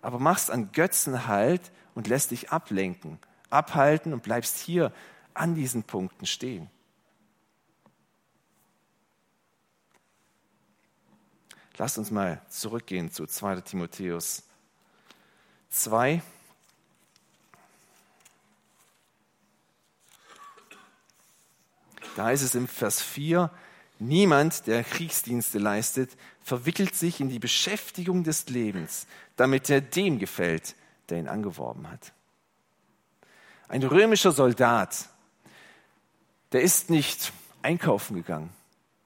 aber 0.00 0.18
machst 0.18 0.50
an 0.50 0.72
Götzen 0.72 1.26
halt 1.26 1.72
und 1.94 2.06
lässt 2.06 2.30
dich 2.30 2.50
ablenken, 2.50 3.18
abhalten 3.50 4.12
und 4.12 4.22
bleibst 4.22 4.58
hier 4.58 4.92
an 5.34 5.54
diesen 5.54 5.82
Punkten 5.82 6.26
stehen. 6.26 6.70
Lasst 11.76 11.96
uns 11.96 12.10
mal 12.10 12.42
zurückgehen 12.48 13.12
zu 13.12 13.26
2 13.26 13.60
Timotheus 13.60 14.42
2. 15.70 16.20
Da 22.16 22.32
ist 22.32 22.42
es 22.42 22.56
im 22.56 22.66
Vers 22.66 23.00
4, 23.00 23.48
niemand, 24.00 24.66
der 24.66 24.84
Kriegsdienste 24.84 25.58
leistet, 25.58 26.10
verwickelt 26.42 26.94
sich 26.94 27.20
in 27.20 27.28
die 27.28 27.38
Beschäftigung 27.38 28.24
des 28.24 28.48
Lebens, 28.48 29.06
damit 29.36 29.70
er 29.70 29.80
dem 29.80 30.18
gefällt, 30.18 30.74
der 31.08 31.18
ihn 31.18 31.28
angeworben 31.28 31.90
hat. 31.90 32.12
Ein 33.68 33.82
römischer 33.82 34.32
Soldat, 34.32 35.08
der 36.52 36.62
ist 36.62 36.90
nicht 36.90 37.32
einkaufen 37.62 38.16
gegangen, 38.16 38.50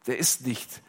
der 0.06 0.18
ist 0.18 0.46
nicht 0.46 0.82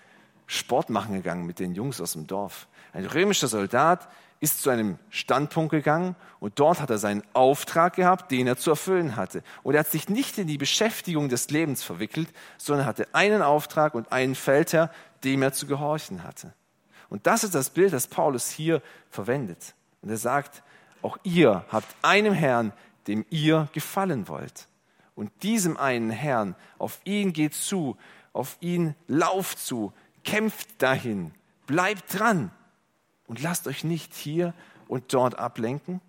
Sport 0.46 0.90
machen 0.90 1.16
gegangen 1.16 1.46
mit 1.46 1.60
den 1.60 1.74
Jungs 1.74 2.00
aus 2.00 2.14
dem 2.14 2.28
Dorf. 2.28 2.68
Ein 2.92 3.06
römischer 3.06 3.48
Soldat 3.48 4.08
ist 4.44 4.62
zu 4.62 4.70
einem 4.70 5.00
Standpunkt 5.10 5.72
gegangen 5.72 6.18
und 6.42 6.60
dort 6.60 6.82
hat 6.82 6.90
er 6.90 6.98
seinen 6.98 7.24
Auftrag 7.32 7.96
gehabt, 7.96 8.30
den 8.30 8.46
er 8.46 8.58
zu 8.58 8.72
erfüllen 8.72 9.16
hatte. 9.16 9.42
Und 9.64 9.74
er 9.74 9.80
hat 9.80 9.90
sich 9.90 10.10
nicht 10.10 10.38
in 10.38 10.48
die 10.48 10.58
Beschäftigung 10.58 11.30
des 11.30 11.50
Lebens 11.50 11.82
verwickelt, 11.82 12.28
sondern 12.58 12.86
hatte 12.86 13.08
einen 13.14 13.42
Auftrag 13.42 13.96
und 13.96 14.12
einen 14.12 14.36
Feldherr, 14.36 14.92
dem 15.24 15.44
er 15.44 15.54
zu 15.54 15.66
gehorchen 15.66 16.24
hatte. 16.24 16.54
Und 17.08 17.26
das 17.26 17.46
ist 17.46 17.56
das 17.56 17.70
Bild, 17.70 17.94
das 17.94 18.08
Paulus 18.08 18.50
hier 18.50 18.82
verwendet. 19.10 19.76
Und 20.02 20.10
er 20.10 20.18
sagt, 20.18 20.62
auch 21.02 21.18
ihr 21.24 21.64
habt 21.70 21.96
einem 22.02 22.34
Herrn, 22.34 22.74
dem 23.08 23.26
ihr 23.30 23.70
gefallen 23.72 24.28
wollt. 24.28 24.68
Und 25.16 25.32
diesem 25.42 25.78
einen 25.78 26.10
Herrn, 26.10 26.56
auf 26.80 27.00
ihn 27.06 27.32
geht 27.32 27.54
zu, 27.54 27.96
auf 28.34 28.58
ihn 28.60 28.94
lauft 29.08 29.58
zu, 29.58 29.94
kämpft 30.26 30.82
dahin, 30.82 31.32
bleibt 31.66 32.20
dran 32.20 32.52
und 33.34 33.42
lasst 33.42 33.66
euch 33.66 33.84
nicht 33.84 34.14
hier 34.14 34.54
und 34.88 35.12
dort 35.12 35.40
ablenken. 35.40 36.02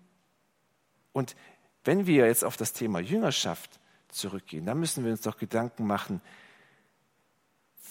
Und 1.11 1.35
wenn 1.83 2.05
wir 2.05 2.27
jetzt 2.27 2.45
auf 2.45 2.55
das 2.55 2.71
Thema 2.71 2.99
Jüngerschaft 2.99 3.79
zurückgehen, 4.09 4.67
dann 4.67 4.79
müssen 4.79 5.03
wir 5.03 5.09
uns 5.09 5.21
doch 5.21 5.39
Gedanken 5.39 5.87
machen, 5.87 6.21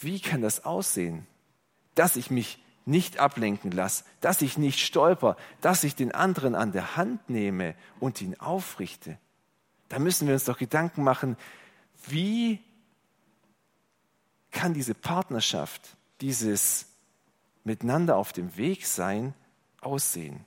wie 0.00 0.20
kann 0.20 0.40
das 0.40 0.64
aussehen, 0.64 1.26
dass 1.96 2.14
ich 2.14 2.30
mich 2.30 2.62
nicht 2.84 3.18
ablenken 3.18 3.72
lasse, 3.72 4.04
dass 4.20 4.40
ich 4.40 4.56
nicht 4.56 4.78
stolper, 4.78 5.36
dass 5.60 5.82
ich 5.82 5.96
den 5.96 6.14
anderen 6.14 6.54
an 6.54 6.70
der 6.70 6.96
Hand 6.96 7.28
nehme 7.28 7.74
und 7.98 8.22
ihn 8.22 8.38
aufrichte. 8.38 9.18
Da 9.88 9.98
müssen 9.98 10.28
wir 10.28 10.34
uns 10.34 10.44
doch 10.44 10.58
Gedanken 10.58 11.02
machen, 11.02 11.36
wie 12.06 12.62
kann 14.52 14.74
diese 14.74 14.94
Partnerschaft, 14.94 15.96
dieses 16.20 16.93
miteinander 17.64 18.16
auf 18.16 18.32
dem 18.32 18.56
Weg 18.56 18.86
sein 18.86 19.34
aussehen? 19.80 20.44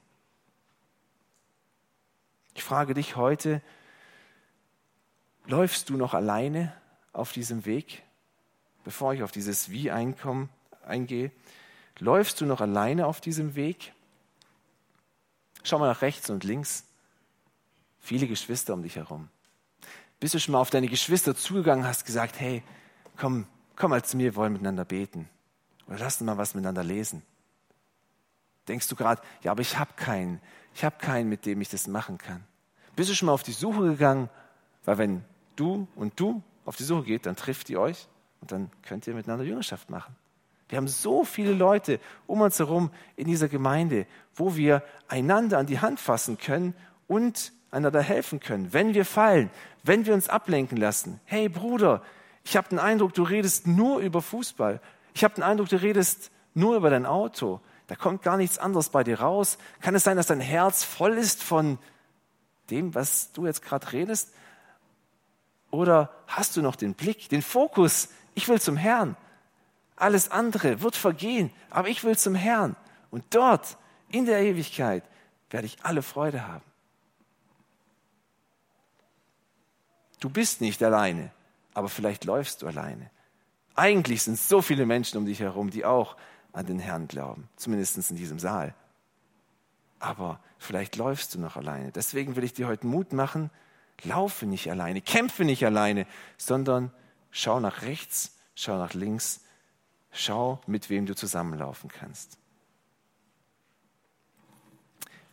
Ich 2.53 2.63
frage 2.63 2.93
dich 2.93 3.15
heute, 3.15 3.61
läufst 5.45 5.89
du 5.89 5.97
noch 5.97 6.13
alleine 6.13 6.73
auf 7.13 7.31
diesem 7.31 7.65
Weg? 7.65 8.03
Bevor 8.83 9.13
ich 9.13 9.21
auf 9.21 9.31
dieses 9.31 9.69
Wie 9.69 9.91
einkomme, 9.91 10.49
eingehe, 10.85 11.31
läufst 11.99 12.41
du 12.41 12.45
noch 12.45 12.61
alleine 12.61 13.05
auf 13.05 13.21
diesem 13.21 13.55
Weg? 13.55 13.93
Schau 15.63 15.79
mal 15.79 15.87
nach 15.87 16.01
rechts 16.01 16.29
und 16.29 16.43
links. 16.43 16.85
Viele 17.99 18.27
Geschwister 18.27 18.73
um 18.73 18.83
dich 18.83 18.95
herum. 18.95 19.27
Bist 20.19 20.33
du 20.33 20.39
schon 20.39 20.53
mal 20.53 20.61
auf 20.61 20.69
deine 20.69 20.87
Geschwister 20.87 21.35
zugegangen, 21.35 21.85
hast 21.85 22.05
gesagt, 22.05 22.39
hey, 22.39 22.63
komm, 23.17 23.45
komm 23.75 23.91
mal 23.91 24.03
zu 24.03 24.17
mir, 24.17 24.23
wir 24.23 24.35
wollen 24.35 24.53
miteinander 24.53 24.85
beten. 24.85 25.29
Oder 25.87 25.99
lass 25.99 26.19
uns 26.19 26.25
mal 26.25 26.37
was 26.37 26.53
miteinander 26.53 26.83
lesen. 26.83 27.23
Denkst 28.67 28.87
du 28.87 28.95
gerade, 28.95 29.21
ja, 29.41 29.51
aber 29.51 29.61
ich 29.61 29.77
habe 29.79 29.93
keinen. 29.95 30.41
Ich 30.73 30.83
habe 30.83 30.97
keinen, 30.99 31.29
mit 31.29 31.45
dem 31.45 31.61
ich 31.61 31.69
das 31.69 31.87
machen 31.87 32.17
kann. 32.17 32.43
Bist 32.95 33.09
du 33.09 33.15
schon 33.15 33.27
mal 33.27 33.33
auf 33.33 33.43
die 33.43 33.53
Suche 33.53 33.83
gegangen? 33.83 34.29
Weil 34.85 34.97
wenn 34.97 35.25
du 35.55 35.87
und 35.95 36.19
du 36.19 36.43
auf 36.65 36.75
die 36.75 36.83
Suche 36.83 37.03
geht, 37.03 37.25
dann 37.25 37.35
trifft 37.35 37.69
ihr 37.69 37.79
euch 37.79 38.07
und 38.41 38.51
dann 38.51 38.69
könnt 38.83 39.07
ihr 39.07 39.13
miteinander 39.13 39.45
Jüngerschaft 39.45 39.89
machen. 39.89 40.15
Wir 40.69 40.77
haben 40.77 40.87
so 40.87 41.23
viele 41.23 41.53
Leute 41.53 41.99
um 42.25 42.41
uns 42.41 42.59
herum 42.59 42.91
in 43.15 43.27
dieser 43.27 43.47
Gemeinde, 43.47 44.05
wo 44.35 44.55
wir 44.55 44.83
einander 45.07 45.57
an 45.57 45.65
die 45.65 45.79
Hand 45.79 45.99
fassen 45.99 46.37
können 46.37 46.73
und 47.07 47.53
einander 47.71 48.01
helfen 48.01 48.39
können, 48.39 48.73
wenn 48.73 48.93
wir 48.93 49.05
fallen, 49.05 49.49
wenn 49.83 50.05
wir 50.05 50.13
uns 50.13 50.29
ablenken 50.29 50.77
lassen. 50.77 51.19
Hey 51.25 51.47
Bruder, 51.47 52.01
ich 52.43 52.57
habe 52.57 52.69
den 52.69 52.79
Eindruck, 52.79 53.13
du 53.13 53.23
redest 53.23 53.67
nur 53.67 53.99
über 53.99 54.21
Fußball. 54.21 54.81
Ich 55.17 55.23
habe 55.23 55.33
den 55.33 55.43
Eindruck, 55.43 55.67
du 55.67 55.81
redest 55.81 56.29
nur 56.53 56.75
über 56.75 56.91
dein 56.91 57.07
Auto. 57.07 57.59
Da 57.87 57.95
kommt 57.95 58.21
gar 58.21 58.37
nichts 58.37 58.59
anderes 58.59 58.89
bei 58.89 59.03
dir 59.03 59.19
raus. 59.19 59.57
Kann 59.81 59.95
es 59.95 60.03
sein, 60.03 60.15
dass 60.15 60.27
dein 60.27 60.39
Herz 60.39 60.83
voll 60.83 61.17
ist 61.17 61.41
von 61.41 61.79
dem, 62.69 62.93
was 62.93 63.31
du 63.31 63.47
jetzt 63.47 63.63
gerade 63.63 63.91
redest? 63.93 64.31
Oder 65.71 66.13
hast 66.27 66.55
du 66.55 66.61
noch 66.61 66.75
den 66.75 66.93
Blick, 66.93 67.29
den 67.29 67.41
Fokus? 67.41 68.09
Ich 68.35 68.47
will 68.47 68.61
zum 68.61 68.77
Herrn. 68.77 69.17
Alles 69.95 70.29
andere 70.29 70.83
wird 70.83 70.95
vergehen, 70.95 71.51
aber 71.71 71.87
ich 71.87 72.03
will 72.03 72.15
zum 72.15 72.35
Herrn. 72.35 72.75
Und 73.09 73.23
dort, 73.31 73.75
in 74.09 74.27
der 74.27 74.41
Ewigkeit, 74.41 75.03
werde 75.49 75.65
ich 75.65 75.79
alle 75.81 76.03
Freude 76.03 76.47
haben. 76.47 76.63
Du 80.19 80.29
bist 80.29 80.61
nicht 80.61 80.83
alleine, 80.83 81.31
aber 81.73 81.89
vielleicht 81.89 82.23
läufst 82.23 82.61
du 82.61 82.67
alleine. 82.67 83.09
Eigentlich 83.77 84.23
sind 84.23 84.39
so 84.39 84.63
viele 84.63 84.87
Menschen 84.87 85.19
um 85.19 85.25
dich 85.25 85.39
herum, 85.39 85.69
die 85.69 85.85
auch 85.85 86.17
an 86.51 86.65
den 86.65 86.79
Herrn 86.79 87.07
glauben, 87.07 87.47
zumindest 87.57 88.09
in 88.09 88.15
diesem 88.15 88.39
Saal. 88.39 88.73
Aber 89.99 90.39
vielleicht 90.57 90.95
läufst 90.95 91.35
du 91.35 91.39
noch 91.39 91.57
alleine. 91.57 91.91
Deswegen 91.91 92.35
will 92.35 92.43
ich 92.43 92.53
dir 92.53 92.67
heute 92.67 92.87
Mut 92.87 93.13
machen, 93.13 93.51
laufe 94.03 94.47
nicht 94.47 94.71
alleine, 94.71 94.99
kämpfe 94.99 95.45
nicht 95.45 95.63
alleine, 95.63 96.07
sondern 96.37 96.91
schau 97.29 97.59
nach 97.59 97.83
rechts, 97.83 98.39
schau 98.55 98.79
nach 98.79 98.95
links, 98.95 99.41
schau, 100.11 100.59
mit 100.65 100.89
wem 100.89 101.05
du 101.05 101.15
zusammenlaufen 101.15 101.91
kannst. 101.91 102.39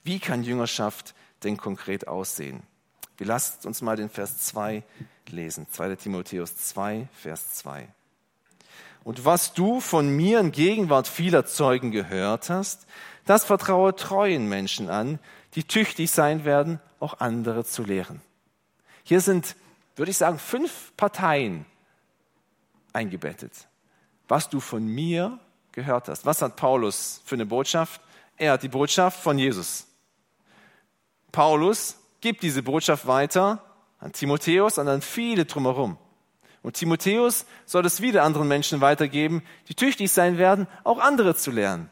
Wie 0.02 0.20
kann 0.20 0.44
Jüngerschaft 0.44 1.14
denn 1.44 1.56
konkret 1.56 2.08
aussehen? 2.08 2.62
Wir 3.16 3.26
lasst 3.26 3.64
uns 3.64 3.80
mal 3.80 3.96
den 3.96 4.10
Vers 4.10 4.36
2 4.40 4.82
lesen. 5.28 5.66
2. 5.70 5.96
Timotheus 5.96 6.58
2, 6.58 7.08
Vers 7.14 7.54
2. 7.54 7.88
Und 9.04 9.24
was 9.26 9.52
du 9.52 9.80
von 9.80 10.08
mir 10.08 10.40
in 10.40 10.50
Gegenwart 10.50 11.06
vieler 11.06 11.44
Zeugen 11.44 11.90
gehört 11.90 12.48
hast, 12.48 12.86
das 13.26 13.44
vertraue 13.44 13.94
treuen 13.94 14.48
Menschen 14.48 14.88
an, 14.88 15.18
die 15.54 15.64
tüchtig 15.64 16.10
sein 16.10 16.44
werden, 16.44 16.80
auch 17.00 17.20
andere 17.20 17.64
zu 17.64 17.82
lehren. 17.84 18.22
Hier 19.02 19.20
sind, 19.20 19.56
würde 19.96 20.10
ich 20.10 20.16
sagen, 20.16 20.38
fünf 20.38 20.92
Parteien 20.96 21.66
eingebettet. 22.92 23.52
Was 24.26 24.48
du 24.48 24.58
von 24.58 24.86
mir 24.86 25.38
gehört 25.72 26.08
hast. 26.08 26.24
Was 26.24 26.40
hat 26.40 26.56
Paulus 26.56 27.20
für 27.24 27.34
eine 27.34 27.46
Botschaft? 27.46 28.00
Er 28.36 28.52
hat 28.52 28.62
die 28.62 28.68
Botschaft 28.68 29.20
von 29.20 29.38
Jesus. 29.38 29.86
Paulus 31.30 31.98
gibt 32.20 32.42
diese 32.42 32.62
Botschaft 32.62 33.06
weiter 33.06 33.62
an 33.98 34.12
Timotheus 34.12 34.78
und 34.78 34.88
an 34.88 35.02
viele 35.02 35.44
drumherum. 35.44 35.98
Und 36.64 36.76
Timotheus 36.76 37.44
soll 37.66 37.84
es 37.84 38.00
wieder 38.00 38.22
anderen 38.22 38.48
Menschen 38.48 38.80
weitergeben, 38.80 39.42
die 39.68 39.74
tüchtig 39.74 40.10
sein 40.10 40.38
werden, 40.38 40.66
auch 40.82 40.98
andere 40.98 41.36
zu 41.36 41.50
lernen. 41.50 41.90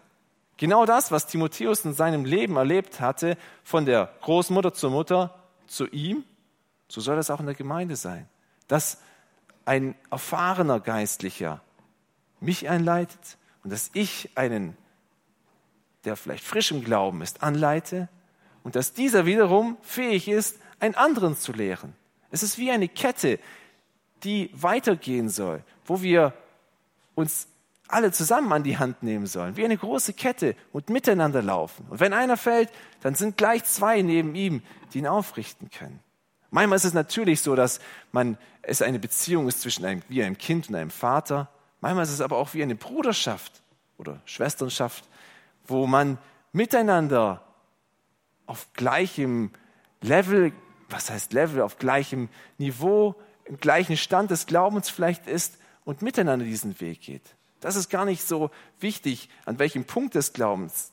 Genau 0.56 0.86
das, 0.86 1.12
was 1.12 1.26
Timotheus 1.26 1.84
in 1.84 1.92
seinem 1.92 2.24
Leben 2.24 2.56
erlebt 2.56 2.98
hatte, 2.98 3.36
von 3.62 3.84
der 3.84 4.14
Großmutter 4.22 4.72
zur 4.72 4.90
Mutter 4.90 5.34
zu 5.66 5.86
ihm, 5.88 6.24
so 6.88 7.02
soll 7.02 7.18
es 7.18 7.28
auch 7.28 7.38
in 7.38 7.44
der 7.44 7.54
Gemeinde 7.54 7.96
sein. 7.96 8.30
Dass 8.66 8.96
ein 9.66 9.94
erfahrener 10.10 10.80
Geistlicher 10.80 11.60
mich 12.40 12.70
einleitet 12.70 13.36
und 13.64 13.74
dass 13.74 13.90
ich 13.92 14.30
einen, 14.36 14.74
der 16.06 16.16
vielleicht 16.16 16.44
frisch 16.44 16.70
im 16.70 16.82
Glauben 16.82 17.20
ist, 17.20 17.42
anleite 17.42 18.08
und 18.62 18.74
dass 18.74 18.94
dieser 18.94 19.26
wiederum 19.26 19.76
fähig 19.82 20.28
ist, 20.28 20.58
einen 20.80 20.94
anderen 20.94 21.36
zu 21.36 21.52
lehren. 21.52 21.92
Es 22.30 22.42
ist 22.42 22.56
wie 22.56 22.70
eine 22.70 22.88
Kette, 22.88 23.38
die 24.24 24.50
weitergehen 24.54 25.28
soll, 25.28 25.62
wo 25.84 26.02
wir 26.02 26.32
uns 27.14 27.48
alle 27.88 28.10
zusammen 28.10 28.52
an 28.52 28.62
die 28.62 28.78
Hand 28.78 29.02
nehmen 29.02 29.26
sollen, 29.26 29.56
wie 29.56 29.64
eine 29.64 29.76
große 29.76 30.14
Kette 30.14 30.56
und 30.72 30.88
miteinander 30.88 31.42
laufen. 31.42 31.86
Und 31.90 32.00
wenn 32.00 32.14
einer 32.14 32.36
fällt, 32.36 32.70
dann 33.02 33.14
sind 33.14 33.36
gleich 33.36 33.64
zwei 33.64 34.00
neben 34.00 34.34
ihm, 34.34 34.62
die 34.92 34.98
ihn 34.98 35.06
aufrichten 35.06 35.70
können. 35.70 36.00
Manchmal 36.50 36.76
ist 36.76 36.84
es 36.84 36.94
natürlich 36.94 37.42
so, 37.42 37.54
dass 37.54 37.80
man, 38.12 38.38
es 38.62 38.82
eine 38.82 38.98
Beziehung 38.98 39.48
ist 39.48 39.60
zwischen 39.60 39.84
einem, 39.84 40.02
wie 40.08 40.22
einem 40.22 40.38
Kind 40.38 40.68
und 40.68 40.74
einem 40.74 40.90
Vater. 40.90 41.48
Manchmal 41.80 42.04
ist 42.04 42.12
es 42.12 42.20
aber 42.20 42.36
auch 42.36 42.54
wie 42.54 42.62
eine 42.62 42.76
Bruderschaft 42.76 43.62
oder 43.98 44.20
Schwesternschaft, 44.24 45.04
wo 45.66 45.86
man 45.86 46.18
miteinander 46.52 47.42
auf 48.46 48.72
gleichem 48.74 49.50
Level, 50.00 50.52
was 50.88 51.10
heißt 51.10 51.32
Level, 51.32 51.62
auf 51.62 51.78
gleichem 51.78 52.28
Niveau 52.58 53.14
im 53.52 53.60
gleichen 53.60 53.98
Stand 53.98 54.30
des 54.30 54.46
Glaubens 54.46 54.88
vielleicht 54.88 55.26
ist 55.26 55.58
und 55.84 56.00
miteinander 56.00 56.46
diesen 56.46 56.80
Weg 56.80 57.02
geht. 57.02 57.36
Das 57.60 57.76
ist 57.76 57.90
gar 57.90 58.06
nicht 58.06 58.26
so 58.26 58.50
wichtig, 58.80 59.28
an 59.44 59.58
welchem 59.58 59.84
Punkt 59.84 60.14
des 60.14 60.32
Glaubens 60.32 60.90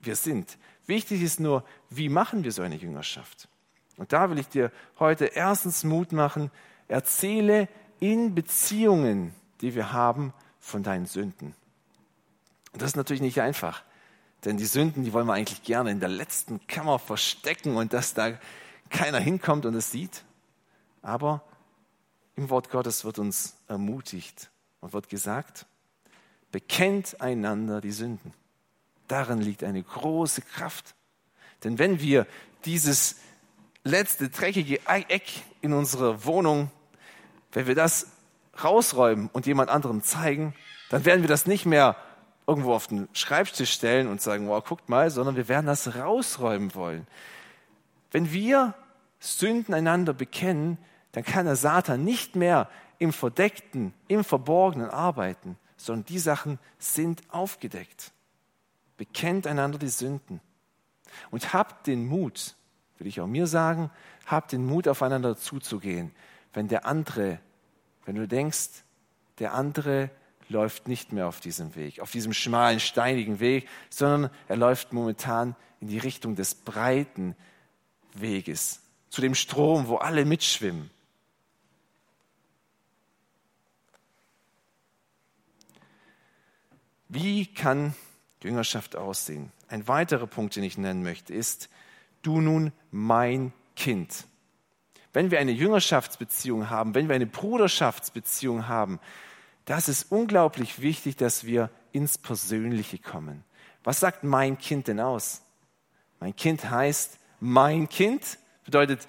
wir 0.00 0.14
sind. 0.14 0.58
Wichtig 0.84 1.22
ist 1.22 1.40
nur, 1.40 1.64
wie 1.88 2.10
machen 2.10 2.44
wir 2.44 2.52
so 2.52 2.60
eine 2.60 2.74
Jüngerschaft? 2.74 3.48
Und 3.96 4.12
da 4.12 4.28
will 4.28 4.38
ich 4.38 4.48
dir 4.48 4.70
heute 4.98 5.24
erstens 5.24 5.82
Mut 5.82 6.12
machen, 6.12 6.50
erzähle 6.88 7.68
in 8.00 8.34
Beziehungen, 8.34 9.34
die 9.62 9.74
wir 9.74 9.94
haben, 9.94 10.34
von 10.60 10.82
deinen 10.82 11.06
Sünden. 11.06 11.54
Und 12.74 12.82
das 12.82 12.90
ist 12.90 12.96
natürlich 12.96 13.22
nicht 13.22 13.40
einfach, 13.40 13.82
denn 14.44 14.58
die 14.58 14.66
Sünden, 14.66 15.04
die 15.04 15.14
wollen 15.14 15.26
wir 15.26 15.32
eigentlich 15.32 15.62
gerne 15.62 15.90
in 15.90 16.00
der 16.00 16.10
letzten 16.10 16.66
Kammer 16.66 16.98
verstecken 16.98 17.76
und 17.76 17.94
dass 17.94 18.12
da 18.12 18.38
keiner 18.90 19.20
hinkommt 19.20 19.64
und 19.64 19.74
es 19.74 19.90
sieht. 19.90 20.22
Aber 21.00 21.42
im 22.36 22.50
Wort 22.50 22.70
Gottes 22.70 23.04
wird 23.04 23.18
uns 23.18 23.56
ermutigt 23.68 24.50
und 24.80 24.92
wird 24.92 25.08
gesagt, 25.08 25.66
bekennt 26.50 27.20
einander 27.20 27.80
die 27.80 27.92
Sünden. 27.92 28.32
Darin 29.08 29.40
liegt 29.40 29.64
eine 29.64 29.82
große 29.82 30.42
Kraft. 30.42 30.94
Denn 31.62 31.78
wenn 31.78 32.00
wir 32.00 32.26
dieses 32.64 33.16
letzte 33.84 34.28
dreckige 34.28 34.80
Eck 34.86 35.24
in 35.60 35.72
unserer 35.72 36.24
Wohnung, 36.24 36.70
wenn 37.52 37.66
wir 37.66 37.74
das 37.74 38.08
rausräumen 38.62 39.28
und 39.32 39.46
jemand 39.46 39.70
anderem 39.70 40.02
zeigen, 40.02 40.54
dann 40.90 41.04
werden 41.04 41.22
wir 41.22 41.28
das 41.28 41.46
nicht 41.46 41.66
mehr 41.66 41.96
irgendwo 42.46 42.74
auf 42.74 42.86
den 42.86 43.08
Schreibtisch 43.12 43.72
stellen 43.72 44.06
und 44.06 44.20
sagen, 44.20 44.48
wow, 44.48 44.62
guckt 44.64 44.88
mal, 44.88 45.10
sondern 45.10 45.36
wir 45.36 45.48
werden 45.48 45.66
das 45.66 45.96
rausräumen 45.96 46.74
wollen. 46.74 47.06
Wenn 48.10 48.32
wir 48.32 48.74
Sünden 49.18 49.74
einander 49.74 50.12
bekennen, 50.12 50.78
dann 51.14 51.24
kann 51.24 51.46
der 51.46 51.54
Satan 51.54 52.04
nicht 52.04 52.34
mehr 52.34 52.68
im 52.98 53.12
Verdeckten, 53.12 53.94
im 54.08 54.24
Verborgenen 54.24 54.90
arbeiten, 54.90 55.56
sondern 55.76 56.04
die 56.06 56.18
Sachen 56.18 56.58
sind 56.78 57.22
aufgedeckt. 57.28 58.10
Bekennt 58.96 59.46
einander 59.46 59.78
die 59.78 59.88
Sünden. 59.88 60.40
Und 61.30 61.52
habt 61.52 61.86
den 61.86 62.06
Mut, 62.06 62.56
will 62.98 63.06
ich 63.06 63.20
auch 63.20 63.28
mir 63.28 63.46
sagen, 63.46 63.90
habt 64.26 64.50
den 64.50 64.66
Mut, 64.66 64.88
aufeinander 64.88 65.36
zuzugehen, 65.36 66.10
wenn 66.52 66.66
der 66.66 66.84
andere, 66.84 67.38
wenn 68.06 68.16
du 68.16 68.26
denkst, 68.26 68.82
der 69.38 69.54
andere 69.54 70.10
läuft 70.48 70.88
nicht 70.88 71.12
mehr 71.12 71.28
auf 71.28 71.38
diesem 71.38 71.76
Weg, 71.76 72.00
auf 72.00 72.10
diesem 72.10 72.32
schmalen, 72.32 72.80
steinigen 72.80 73.38
Weg, 73.38 73.68
sondern 73.88 74.30
er 74.48 74.56
läuft 74.56 74.92
momentan 74.92 75.54
in 75.80 75.86
die 75.86 75.98
Richtung 75.98 76.34
des 76.34 76.56
breiten 76.56 77.36
Weges, 78.14 78.80
zu 79.10 79.20
dem 79.20 79.36
Strom, 79.36 79.86
wo 79.86 79.96
alle 79.96 80.24
mitschwimmen. 80.24 80.90
Wie 87.14 87.46
kann 87.46 87.94
Jüngerschaft 88.42 88.96
aussehen? 88.96 89.52
Ein 89.68 89.86
weiterer 89.86 90.26
Punkt, 90.26 90.56
den 90.56 90.64
ich 90.64 90.76
nennen 90.78 91.04
möchte, 91.04 91.32
ist, 91.32 91.68
du 92.22 92.40
nun 92.40 92.72
mein 92.90 93.52
Kind. 93.76 94.26
wenn 95.12 95.30
wir 95.30 95.38
eine 95.38 95.52
Jüngerschaftsbeziehung 95.52 96.70
haben, 96.70 96.96
wenn 96.96 97.06
wir 97.06 97.14
eine 97.14 97.26
Bruderschaftsbeziehung 97.26 98.66
haben, 98.66 98.98
das 99.64 99.88
ist 99.88 100.10
unglaublich 100.10 100.82
wichtig, 100.82 101.14
dass 101.14 101.44
wir 101.44 101.70
ins 101.92 102.18
Persönliche 102.18 102.98
kommen. 102.98 103.44
Was 103.84 104.00
sagt 104.00 104.24
mein 104.24 104.58
Kind 104.58 104.88
denn 104.88 104.98
aus? 104.98 105.42
Mein 106.18 106.34
Kind 106.34 106.68
heißt 106.68 107.20
mein 107.38 107.88
Kind, 107.88 108.38
bedeutet, 108.64 109.06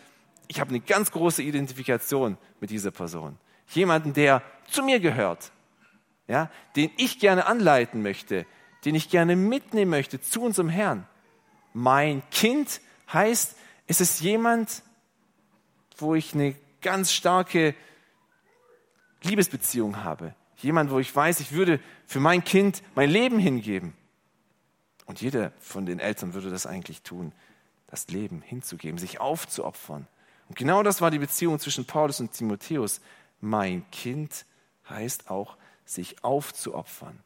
ich 0.47 0.59
habe 0.59 0.69
eine 0.69 0.79
ganz 0.79 1.09
große 1.09 1.41
Identifikation 1.41 2.37
mit 2.59 2.69
dieser 2.69 2.91
Person. 2.91 3.39
Jemanden, 3.69 4.13
der 4.13 4.43
zu 4.69 4.83
mir 4.83 4.99
gehört, 4.99 5.51
ja, 6.27 6.49
den 6.75 6.91
ich 6.97 7.19
gerne 7.19 7.45
anleiten 7.45 8.01
möchte, 8.01 8.45
den 8.83 8.95
ich 8.95 9.09
gerne 9.09 9.35
mitnehmen 9.35 9.91
möchte 9.91 10.21
zu 10.21 10.41
unserem 10.41 10.69
Herrn. 10.69 11.07
Mein 11.73 12.23
Kind 12.31 12.81
heißt, 13.11 13.55
es 13.87 14.01
ist 14.01 14.21
jemand, 14.21 14.83
wo 15.97 16.15
ich 16.15 16.33
eine 16.33 16.55
ganz 16.81 17.11
starke 17.11 17.75
Liebesbeziehung 19.23 20.03
habe. 20.03 20.35
Jemand, 20.57 20.91
wo 20.91 20.99
ich 20.99 21.13
weiß, 21.13 21.39
ich 21.39 21.51
würde 21.51 21.79
für 22.05 22.19
mein 22.19 22.43
Kind 22.43 22.81
mein 22.95 23.09
Leben 23.09 23.39
hingeben. 23.39 23.93
Und 25.05 25.21
jeder 25.21 25.51
von 25.59 25.85
den 25.85 25.99
Eltern 25.99 26.33
würde 26.33 26.49
das 26.49 26.65
eigentlich 26.65 27.01
tun, 27.01 27.31
das 27.87 28.07
Leben 28.07 28.41
hinzugeben, 28.41 28.97
sich 28.97 29.19
aufzuopfern. 29.19 30.07
Und 30.47 30.57
genau 30.57 30.83
das 30.83 31.01
war 31.01 31.11
die 31.11 31.19
Beziehung 31.19 31.59
zwischen 31.59 31.85
Paulus 31.85 32.19
und 32.19 32.31
Timotheus. 32.31 33.01
Mein 33.41 33.89
Kind 33.91 34.45
heißt 34.89 35.29
auch, 35.29 35.57
sich 35.85 36.23
aufzuopfern, 36.23 37.23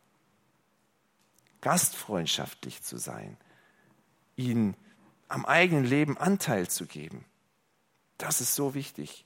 gastfreundschaftlich 1.61 2.83
zu 2.83 2.97
sein, 2.97 3.37
ihnen 4.35 4.75
am 5.27 5.45
eigenen 5.45 5.85
Leben 5.85 6.17
Anteil 6.17 6.69
zu 6.69 6.85
geben. 6.85 7.25
Das 8.17 8.41
ist 8.41 8.55
so 8.55 8.73
wichtig. 8.73 9.25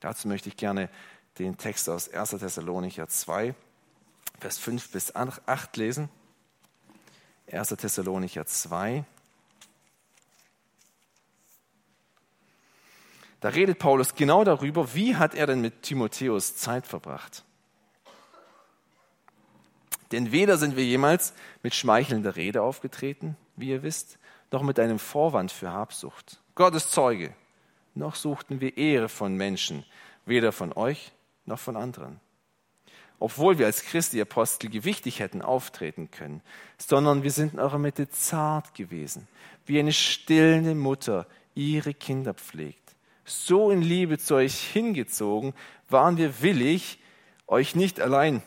Dazu 0.00 0.28
möchte 0.28 0.48
ich 0.48 0.56
gerne 0.56 0.88
den 1.38 1.56
Text 1.58 1.88
aus 1.88 2.08
1. 2.08 2.30
Thessalonicher 2.30 3.08
2, 3.08 3.54
Vers 4.38 4.58
5 4.58 4.90
bis 4.90 5.14
8 5.14 5.76
lesen. 5.76 6.08
1. 7.50 7.68
Thessalonicher 7.68 8.46
2. 8.46 9.04
Da 13.40 13.48
redet 13.48 13.78
Paulus 13.78 14.14
genau 14.14 14.44
darüber, 14.44 14.94
wie 14.94 15.16
hat 15.16 15.34
er 15.34 15.46
denn 15.46 15.60
mit 15.60 15.82
Timotheus 15.82 16.56
Zeit 16.56 16.86
verbracht. 16.86 17.45
Denn 20.12 20.32
weder 20.32 20.56
sind 20.58 20.76
wir 20.76 20.84
jemals 20.84 21.32
mit 21.62 21.74
schmeichelnder 21.74 22.36
Rede 22.36 22.62
aufgetreten, 22.62 23.36
wie 23.56 23.70
ihr 23.70 23.82
wisst, 23.82 24.18
noch 24.50 24.62
mit 24.62 24.78
einem 24.78 24.98
Vorwand 24.98 25.50
für 25.52 25.70
Habsucht. 25.70 26.40
Gott 26.54 26.74
ist 26.74 26.92
Zeuge. 26.92 27.34
Noch 27.94 28.14
suchten 28.14 28.60
wir 28.60 28.76
Ehre 28.76 29.08
von 29.08 29.34
Menschen, 29.34 29.84
weder 30.24 30.52
von 30.52 30.72
euch 30.72 31.12
noch 31.46 31.58
von 31.58 31.76
anderen. 31.76 32.20
Obwohl 33.18 33.58
wir 33.58 33.66
als 33.66 33.82
Christi 33.82 34.20
Apostel 34.20 34.68
gewichtig 34.68 35.20
hätten 35.20 35.40
auftreten 35.40 36.10
können, 36.10 36.42
sondern 36.76 37.22
wir 37.22 37.30
sind 37.30 37.54
in 37.54 37.60
eurer 37.60 37.78
Mitte 37.78 38.10
zart 38.10 38.74
gewesen, 38.74 39.26
wie 39.64 39.78
eine 39.78 39.92
stillende 39.92 40.74
Mutter 40.74 41.26
ihre 41.54 41.94
Kinder 41.94 42.34
pflegt. 42.34 42.94
So 43.24 43.70
in 43.70 43.80
Liebe 43.80 44.18
zu 44.18 44.34
euch 44.34 44.60
hingezogen, 44.60 45.54
waren 45.88 46.18
wir 46.18 46.42
willig, 46.42 46.98
euch 47.46 47.74
nicht 47.74 48.00
allein 48.00 48.42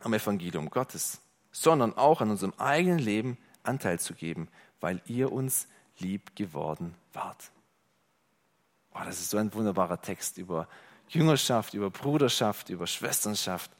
am 0.00 0.14
Evangelium 0.14 0.70
Gottes, 0.70 1.20
sondern 1.52 1.96
auch 1.96 2.20
an 2.20 2.30
unserem 2.30 2.54
eigenen 2.58 2.98
Leben 2.98 3.38
Anteil 3.62 3.98
zu 3.98 4.14
geben, 4.14 4.48
weil 4.80 5.02
ihr 5.06 5.32
uns 5.32 5.68
lieb 5.98 6.34
geworden 6.36 6.94
wart. 7.12 7.50
Oh, 8.94 9.00
das 9.04 9.20
ist 9.20 9.30
so 9.30 9.38
ein 9.38 9.52
wunderbarer 9.52 10.00
Text 10.00 10.38
über 10.38 10.66
Jüngerschaft, 11.08 11.74
über 11.74 11.90
Bruderschaft, 11.90 12.70
über 12.70 12.86
Schwesternschaft. 12.86 13.70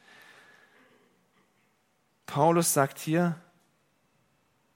Paulus 2.26 2.72
sagt 2.72 2.98
hier, 2.98 3.36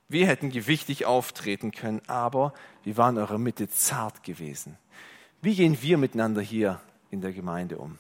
wir 0.08 0.26
hätten 0.26 0.50
gewichtig 0.50 1.06
auftreten 1.06 1.70
können, 1.70 2.02
aber 2.06 2.52
wir 2.82 2.96
waren 2.96 3.18
eurer 3.18 3.38
Mitte 3.38 3.68
zart 3.68 4.22
gewesen. 4.22 4.78
Wie 5.40 5.54
gehen 5.54 5.80
wir 5.82 5.98
miteinander 5.98 6.40
hier 6.40 6.80
in 7.10 7.20
der 7.20 7.32
Gemeinde 7.32 7.78
um? 7.78 7.98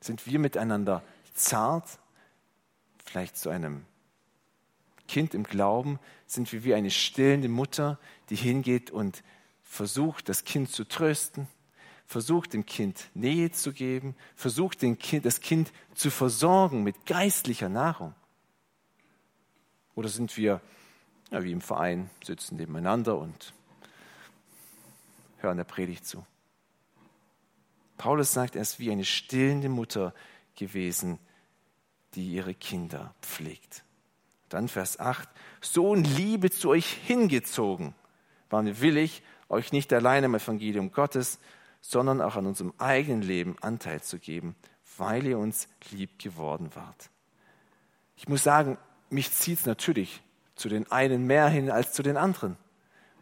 Sind 0.00 0.26
wir 0.26 0.38
miteinander 0.38 1.02
zart 1.34 1.98
vielleicht 3.10 3.36
zu 3.36 3.50
einem 3.50 3.84
Kind 5.08 5.34
im 5.34 5.42
Glauben, 5.42 5.98
sind 6.26 6.52
wir 6.52 6.62
wie 6.62 6.74
eine 6.74 6.92
stillende 6.92 7.48
Mutter, 7.48 7.98
die 8.28 8.36
hingeht 8.36 8.92
und 8.92 9.24
versucht, 9.64 10.28
das 10.28 10.44
Kind 10.44 10.70
zu 10.70 10.84
trösten, 10.84 11.48
versucht, 12.06 12.52
dem 12.52 12.66
Kind 12.66 13.10
Nähe 13.14 13.50
zu 13.50 13.72
geben, 13.72 14.14
versucht, 14.36 14.78
kind, 14.78 15.24
das 15.24 15.40
Kind 15.40 15.72
zu 15.94 16.10
versorgen 16.10 16.84
mit 16.84 17.04
geistlicher 17.06 17.68
Nahrung. 17.68 18.14
Oder 19.96 20.08
sind 20.08 20.36
wir, 20.36 20.60
ja, 21.32 21.42
wie 21.42 21.50
im 21.50 21.60
Verein, 21.60 22.10
sitzen 22.22 22.56
nebeneinander 22.56 23.18
und 23.18 23.52
hören 25.38 25.56
der 25.56 25.64
Predigt 25.64 26.06
zu. 26.06 26.24
Paulus 27.98 28.32
sagt, 28.32 28.54
er 28.54 28.62
ist 28.62 28.78
wie 28.78 28.92
eine 28.92 29.04
stillende 29.04 29.68
Mutter 29.68 30.14
gewesen, 30.54 31.18
die 32.14 32.32
ihre 32.32 32.54
Kinder 32.54 33.14
pflegt. 33.22 33.84
Dann 34.48 34.68
Vers 34.68 34.98
8, 34.98 35.28
so 35.60 35.94
in 35.94 36.04
Liebe 36.04 36.50
zu 36.50 36.70
euch 36.70 36.86
hingezogen, 36.86 37.94
waren 38.48 38.80
willig, 38.80 39.22
euch 39.48 39.72
nicht 39.72 39.92
allein 39.92 40.24
am 40.24 40.34
Evangelium 40.34 40.90
Gottes, 40.90 41.38
sondern 41.80 42.20
auch 42.20 42.36
an 42.36 42.46
unserem 42.46 42.72
eigenen 42.78 43.22
Leben 43.22 43.56
Anteil 43.60 44.02
zu 44.02 44.18
geben, 44.18 44.56
weil 44.96 45.26
ihr 45.26 45.38
uns 45.38 45.68
lieb 45.90 46.18
geworden 46.18 46.70
wart. 46.74 47.10
Ich 48.16 48.28
muss 48.28 48.42
sagen, 48.42 48.76
mich 49.08 49.32
zieht 49.32 49.60
es 49.60 49.66
natürlich 49.66 50.20
zu 50.56 50.68
den 50.68 50.90
einen 50.90 51.26
mehr 51.26 51.48
hin 51.48 51.70
als 51.70 51.92
zu 51.92 52.02
den 52.02 52.16
anderen. 52.16 52.56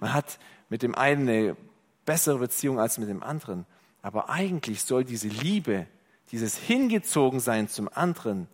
Man 0.00 0.12
hat 0.12 0.38
mit 0.68 0.82
dem 0.82 0.94
einen 0.94 1.28
eine 1.28 1.56
bessere 2.04 2.38
Beziehung 2.38 2.80
als 2.80 2.98
mit 2.98 3.08
dem 3.08 3.22
anderen. 3.22 3.66
Aber 4.02 4.30
eigentlich 4.30 4.82
soll 4.82 5.04
diese 5.04 5.28
Liebe, 5.28 5.86
dieses 6.30 6.56
Hingezogensein 6.56 7.68
zum 7.68 7.88
anderen 7.92 8.48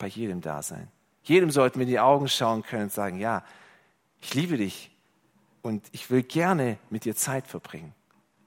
bei 0.00 0.08
jedem 0.08 0.40
da 0.40 0.62
sein. 0.62 0.88
Jedem 1.22 1.52
sollten 1.52 1.78
wir 1.78 1.84
in 1.84 1.90
die 1.90 2.00
Augen 2.00 2.26
schauen 2.26 2.62
können 2.62 2.84
und 2.84 2.92
sagen, 2.92 3.20
ja, 3.20 3.44
ich 4.20 4.34
liebe 4.34 4.56
dich 4.56 4.90
und 5.62 5.86
ich 5.92 6.10
will 6.10 6.24
gerne 6.24 6.78
mit 6.88 7.04
dir 7.04 7.14
Zeit 7.14 7.46
verbringen. 7.46 7.94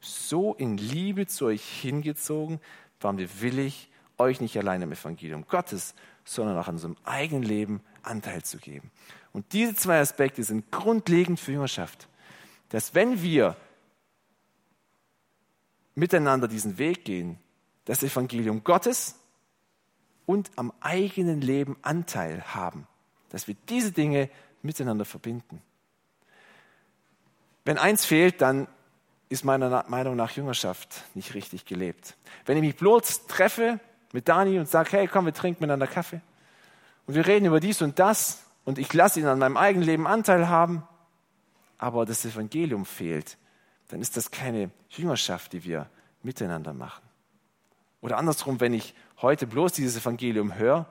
So 0.02 0.54
in 0.56 0.78
Liebe 0.78 1.28
zu 1.28 1.46
euch 1.46 1.64
hingezogen, 1.64 2.60
waren 3.00 3.18
wir 3.18 3.42
willig, 3.42 3.90
euch 4.18 4.42
nicht 4.42 4.58
allein 4.58 4.82
im 4.82 4.92
Evangelium 4.92 5.46
Gottes, 5.48 5.94
sondern 6.26 6.58
auch 6.58 6.68
an 6.68 6.76
unserem 6.76 6.98
eigenen 7.06 7.44
Leben 7.44 7.82
Anteil 8.02 8.44
zu 8.44 8.58
geben. 8.58 8.92
Und 9.32 9.54
diese 9.54 9.76
zwei 9.76 10.00
Aspekte 10.00 10.44
sind 10.44 10.72
grundlegend 10.72 11.40
für 11.40 11.52
Jüngerschaft. 11.52 12.08
Dass 12.70 12.96
wenn 12.96 13.22
wir 13.22 13.56
miteinander 15.96 16.48
diesen 16.48 16.78
Weg 16.78 17.06
gehen, 17.06 17.38
das 17.86 18.02
Evangelium 18.04 18.64
Gottes 18.64 19.20
und 20.26 20.52
am 20.56 20.72
eigenen 20.80 21.42
Leben 21.42 21.78
Anteil 21.82 22.44
haben. 22.54 22.88
Dass 23.30 23.48
wir 23.48 23.56
diese 23.70 23.92
Dinge 23.92 24.30
miteinander 24.62 25.06
verbinden. 25.06 25.62
Wenn 27.66 27.78
eins 27.78 28.06
fehlt, 28.06 28.42
dann 28.42 28.68
ist 29.30 29.44
meiner 29.44 29.86
Meinung 29.88 30.16
nach 30.16 30.32
Jüngerschaft 30.32 31.04
nicht 31.16 31.34
richtig 31.34 31.66
gelebt. 31.66 32.16
Wenn 32.46 32.58
ich 32.58 32.64
mich 32.64 32.76
bloß 32.76 33.28
treffe 33.28 33.80
mit 34.12 34.28
Dani 34.28 34.60
und 34.60 34.68
sage, 34.68 34.92
hey, 34.92 35.08
komm, 35.08 35.26
wir 35.26 35.34
trinken 35.34 35.64
miteinander 35.64 35.88
Kaffee 35.88 36.22
und 37.08 37.16
wir 37.16 37.26
reden 37.26 37.46
über 37.46 37.60
dies 37.60 37.82
und 37.82 38.00
das 38.00 38.44
und 38.66 38.78
ich 38.78 38.94
lasse 38.94 39.20
ihn 39.20 39.26
an 39.26 39.40
meinem 39.40 39.58
eigenen 39.58 39.86
Leben 39.86 40.08
Anteil 40.08 40.50
haben, 40.50 40.84
aber 41.78 42.06
das 42.06 42.24
Evangelium 42.26 42.86
fehlt, 42.86 43.38
dann 43.90 44.02
ist 44.02 44.16
das 44.18 44.32
keine 44.32 44.72
Jüngerschaft, 44.90 45.54
die 45.54 45.64
wir 45.64 45.90
miteinander 46.22 46.74
machen. 46.74 47.04
Oder 48.02 48.18
andersrum, 48.18 48.60
wenn 48.60 48.74
ich 48.74 48.94
heute 49.24 49.48
bloß 49.48 49.72
dieses 49.72 50.00
Evangelium 50.00 50.56
höre, 50.56 50.86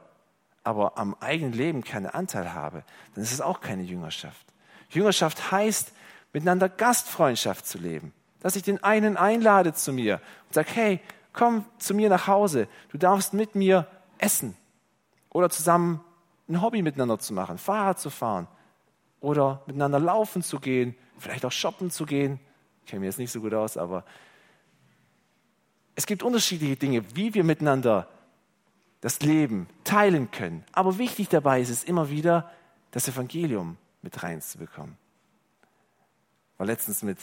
aber 0.65 0.99
am 0.99 1.15
eigenen 1.21 1.53
Leben 1.53 1.85
keinen 1.85 2.07
Anteil 2.07 2.53
habe, 2.55 2.83
dann 3.15 3.23
ist 3.23 3.33
es 3.33 3.41
auch 3.41 3.61
keine 3.61 3.83
Jüngerschaft. 3.83 4.47
Jüngerschaft 4.91 5.53
heißt, 5.53 5.93
miteinander 6.33 6.69
Gastfreundschaft 6.69 7.67
zu 7.67 7.79
leben. 7.79 8.13
Dass 8.41 8.57
ich 8.57 8.63
den 8.63 8.83
einen 8.83 9.17
einlade 9.17 9.73
zu 9.73 9.93
mir 9.93 10.21
und 10.49 10.55
sage, 10.55 10.69
hey, 10.73 11.01
komm 11.33 11.65
zu 11.79 11.95
mir 11.95 12.09
nach 12.09 12.27
Hause, 12.27 12.69
du 12.91 12.99
darfst 12.99 13.35
mit 13.35 13.55
mir 13.55 13.87
essen. 14.19 14.57
Oder 15.31 15.51
zusammen 15.51 16.01
ein 16.49 16.61
Hobby 16.61 16.83
miteinander 16.83 17.19
zu 17.19 17.33
machen, 17.33 17.59
Fahrrad 17.59 18.01
zu 18.01 18.11
fahren. 18.11 18.49
Oder 19.21 19.63
miteinander 19.67 20.01
laufen 20.01 20.43
zu 20.43 20.59
gehen, 20.59 20.97
vielleicht 21.19 21.45
auch 21.45 21.53
shoppen 21.53 21.91
zu 21.91 22.07
gehen. 22.07 22.41
Ich 22.85 22.91
kenne 22.91 23.01
mir 23.01 23.07
jetzt 23.07 23.19
nicht 23.19 23.31
so 23.31 23.41
gut 23.41 23.55
aus, 23.55 23.77
aber 23.77 24.05
es 25.95 26.07
gibt 26.07 26.23
unterschiedliche 26.23 26.77
Dinge, 26.77 27.05
wie 27.15 27.35
wir 27.35 27.45
miteinander 27.45 28.09
das 29.03 29.21
Leben 29.21 29.69
teilen 29.85 30.31
können. 30.31 30.65
Aber 30.73 30.97
wichtig 30.97 31.29
dabei 31.29 31.61
ist 31.61 31.69
es 31.69 31.85
immer 31.85 32.09
wieder, 32.09 32.51
das 32.93 33.09
Evangelium 33.09 33.77
mit 34.01 34.23
reinzubekommen. 34.23 34.97
War 36.57 36.67
letztens 36.67 37.03
mit 37.03 37.19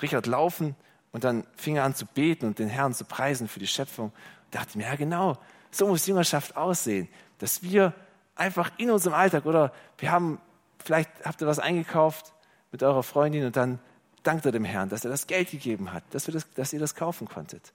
Richard 0.00 0.26
laufen 0.26 0.74
Und 1.12 1.24
dann 1.24 1.46
fing 1.56 1.76
er 1.76 1.84
an 1.84 1.94
zu 1.94 2.06
beten 2.06 2.46
und 2.46 2.58
den 2.58 2.68
Herrn 2.68 2.94
zu 2.94 3.04
preisen 3.04 3.48
für 3.48 3.58
die 3.58 3.66
Schöpfung. 3.66 4.06
Und 4.06 4.54
dachte 4.54 4.78
mir, 4.78 4.84
ja 4.84 4.96
genau, 4.96 5.38
so 5.70 5.88
muss 5.88 6.06
Jüngerschaft 6.06 6.56
aussehen, 6.56 7.08
dass 7.38 7.62
wir 7.62 7.92
einfach 8.36 8.70
in 8.76 8.90
unserem 8.90 9.14
Alltag 9.14 9.46
oder 9.46 9.72
wir 9.98 10.10
haben, 10.10 10.40
vielleicht 10.78 11.10
habt 11.24 11.40
ihr 11.40 11.46
was 11.46 11.58
eingekauft 11.58 12.34
mit 12.70 12.82
eurer 12.82 13.02
Freundin 13.02 13.46
und 13.46 13.56
dann 13.56 13.78
dankt 14.22 14.46
er 14.46 14.52
dem 14.52 14.64
Herrn, 14.64 14.90
dass 14.90 15.04
er 15.04 15.10
das 15.10 15.26
Geld 15.26 15.50
gegeben 15.50 15.92
hat, 15.92 16.04
dass, 16.10 16.26
das, 16.26 16.52
dass 16.52 16.72
ihr 16.72 16.80
das 16.80 16.94
kaufen 16.94 17.26
konntet. 17.26 17.72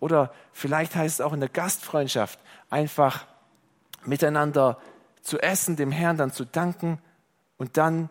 Oder 0.00 0.32
vielleicht 0.52 0.94
heißt 0.94 1.20
es 1.20 1.24
auch 1.24 1.32
in 1.32 1.40
der 1.40 1.48
Gastfreundschaft 1.48 2.38
einfach 2.70 3.26
miteinander 4.04 4.78
zu 5.22 5.38
essen, 5.38 5.76
dem 5.76 5.90
Herrn 5.90 6.16
dann 6.16 6.32
zu 6.32 6.44
danken 6.44 6.98
und 7.56 7.76
dann 7.76 8.10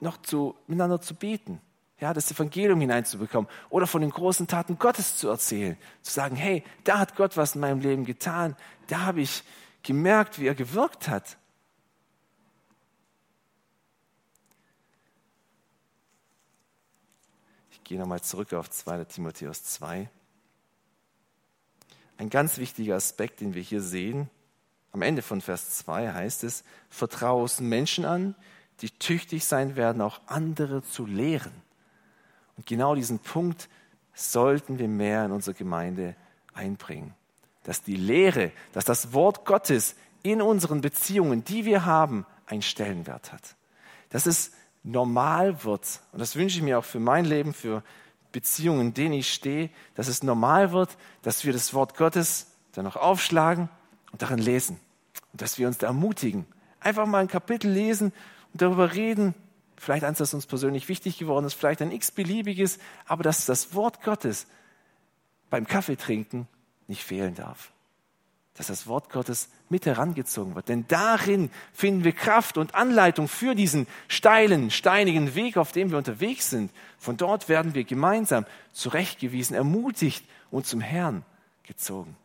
noch 0.00 0.20
zu, 0.22 0.54
miteinander 0.66 1.00
zu 1.00 1.14
beten. 1.14 1.60
Ja, 2.00 2.12
das 2.12 2.30
Evangelium 2.30 2.80
hineinzubekommen 2.80 3.48
oder 3.70 3.86
von 3.86 4.00
den 4.00 4.10
großen 4.10 4.46
Taten 4.46 4.78
Gottes 4.78 5.16
zu 5.16 5.28
erzählen. 5.28 5.76
Zu 6.02 6.12
sagen, 6.12 6.36
hey, 6.36 6.64
da 6.84 6.98
hat 6.98 7.16
Gott 7.16 7.36
was 7.36 7.54
in 7.54 7.60
meinem 7.60 7.80
Leben 7.80 8.04
getan. 8.04 8.56
Da 8.88 9.00
habe 9.00 9.20
ich 9.20 9.42
gemerkt, 9.82 10.38
wie 10.38 10.46
er 10.46 10.54
gewirkt 10.54 11.08
hat. 11.08 11.36
Ich 17.70 17.84
gehe 17.84 17.98
nochmal 17.98 18.22
zurück 18.22 18.52
auf 18.54 18.70
2. 18.70 19.04
Timotheus 19.04 19.62
2. 19.64 20.08
Ein 22.16 22.30
ganz 22.30 22.58
wichtiger 22.58 22.96
Aspekt, 22.96 23.40
den 23.40 23.54
wir 23.54 23.62
hier 23.62 23.80
sehen, 23.80 24.30
am 24.94 25.02
Ende 25.02 25.22
von 25.22 25.40
Vers 25.40 25.78
2 25.78 26.12
heißt 26.12 26.44
es, 26.44 26.62
vertraue 26.88 27.46
es 27.46 27.60
Menschen 27.60 28.04
an, 28.04 28.36
die 28.80 28.90
tüchtig 28.90 29.44
sein 29.44 29.74
werden, 29.74 30.00
auch 30.00 30.20
andere 30.26 30.82
zu 30.82 31.04
lehren. 31.04 31.52
Und 32.56 32.66
genau 32.66 32.94
diesen 32.94 33.18
Punkt 33.18 33.68
sollten 34.14 34.78
wir 34.78 34.86
mehr 34.86 35.24
in 35.24 35.32
unsere 35.32 35.54
Gemeinde 35.54 36.14
einbringen. 36.52 37.12
Dass 37.64 37.82
die 37.82 37.96
Lehre, 37.96 38.52
dass 38.72 38.84
das 38.84 39.12
Wort 39.12 39.44
Gottes 39.44 39.96
in 40.22 40.40
unseren 40.40 40.80
Beziehungen, 40.80 41.42
die 41.42 41.64
wir 41.64 41.84
haben, 41.84 42.24
einen 42.46 42.62
Stellenwert 42.62 43.32
hat. 43.32 43.56
Dass 44.10 44.26
es 44.26 44.52
normal 44.84 45.64
wird, 45.64 46.00
und 46.12 46.20
das 46.20 46.36
wünsche 46.36 46.58
ich 46.58 46.62
mir 46.62 46.78
auch 46.78 46.84
für 46.84 47.00
mein 47.00 47.24
Leben, 47.24 47.52
für 47.52 47.82
Beziehungen, 48.34 48.88
in 48.88 48.94
denen 48.94 49.14
ich 49.14 49.32
stehe, 49.32 49.70
dass 49.94 50.08
es 50.08 50.22
normal 50.22 50.72
wird, 50.72 50.96
dass 51.22 51.44
wir 51.44 51.52
das 51.52 51.72
Wort 51.72 51.96
Gottes 51.96 52.48
dann 52.72 52.84
noch 52.84 52.96
aufschlagen 52.96 53.68
und 54.12 54.20
darin 54.20 54.38
lesen. 54.38 54.78
Und 55.32 55.40
dass 55.40 55.58
wir 55.58 55.66
uns 55.66 55.78
da 55.78 55.86
ermutigen. 55.86 56.44
Einfach 56.80 57.06
mal 57.06 57.20
ein 57.20 57.28
Kapitel 57.28 57.70
lesen 57.70 58.12
und 58.52 58.60
darüber 58.60 58.94
reden. 58.94 59.34
Vielleicht 59.76 60.04
eins, 60.04 60.18
das 60.18 60.34
uns 60.34 60.46
persönlich 60.46 60.88
wichtig 60.88 61.16
geworden 61.18 61.46
ist, 61.46 61.54
vielleicht 61.54 61.80
ein 61.80 61.92
x-beliebiges, 61.92 62.78
aber 63.06 63.22
dass 63.22 63.46
das 63.46 63.74
Wort 63.74 64.02
Gottes 64.02 64.46
beim 65.50 65.66
Kaffeetrinken 65.66 66.48
nicht 66.88 67.04
fehlen 67.04 67.34
darf 67.34 67.73
dass 68.56 68.68
das 68.68 68.86
Wort 68.86 69.10
Gottes 69.10 69.48
mit 69.68 69.84
herangezogen 69.84 70.54
wird. 70.54 70.68
Denn 70.68 70.86
darin 70.86 71.50
finden 71.72 72.04
wir 72.04 72.12
Kraft 72.12 72.56
und 72.56 72.74
Anleitung 72.74 73.26
für 73.26 73.54
diesen 73.54 73.86
steilen, 74.06 74.70
steinigen 74.70 75.34
Weg, 75.34 75.56
auf 75.56 75.72
dem 75.72 75.90
wir 75.90 75.98
unterwegs 75.98 76.50
sind. 76.50 76.70
Von 76.98 77.16
dort 77.16 77.48
werden 77.48 77.74
wir 77.74 77.84
gemeinsam 77.84 78.46
zurechtgewiesen, 78.72 79.56
ermutigt 79.56 80.24
und 80.50 80.66
zum 80.66 80.80
Herrn 80.80 81.24
gezogen. 81.64 82.16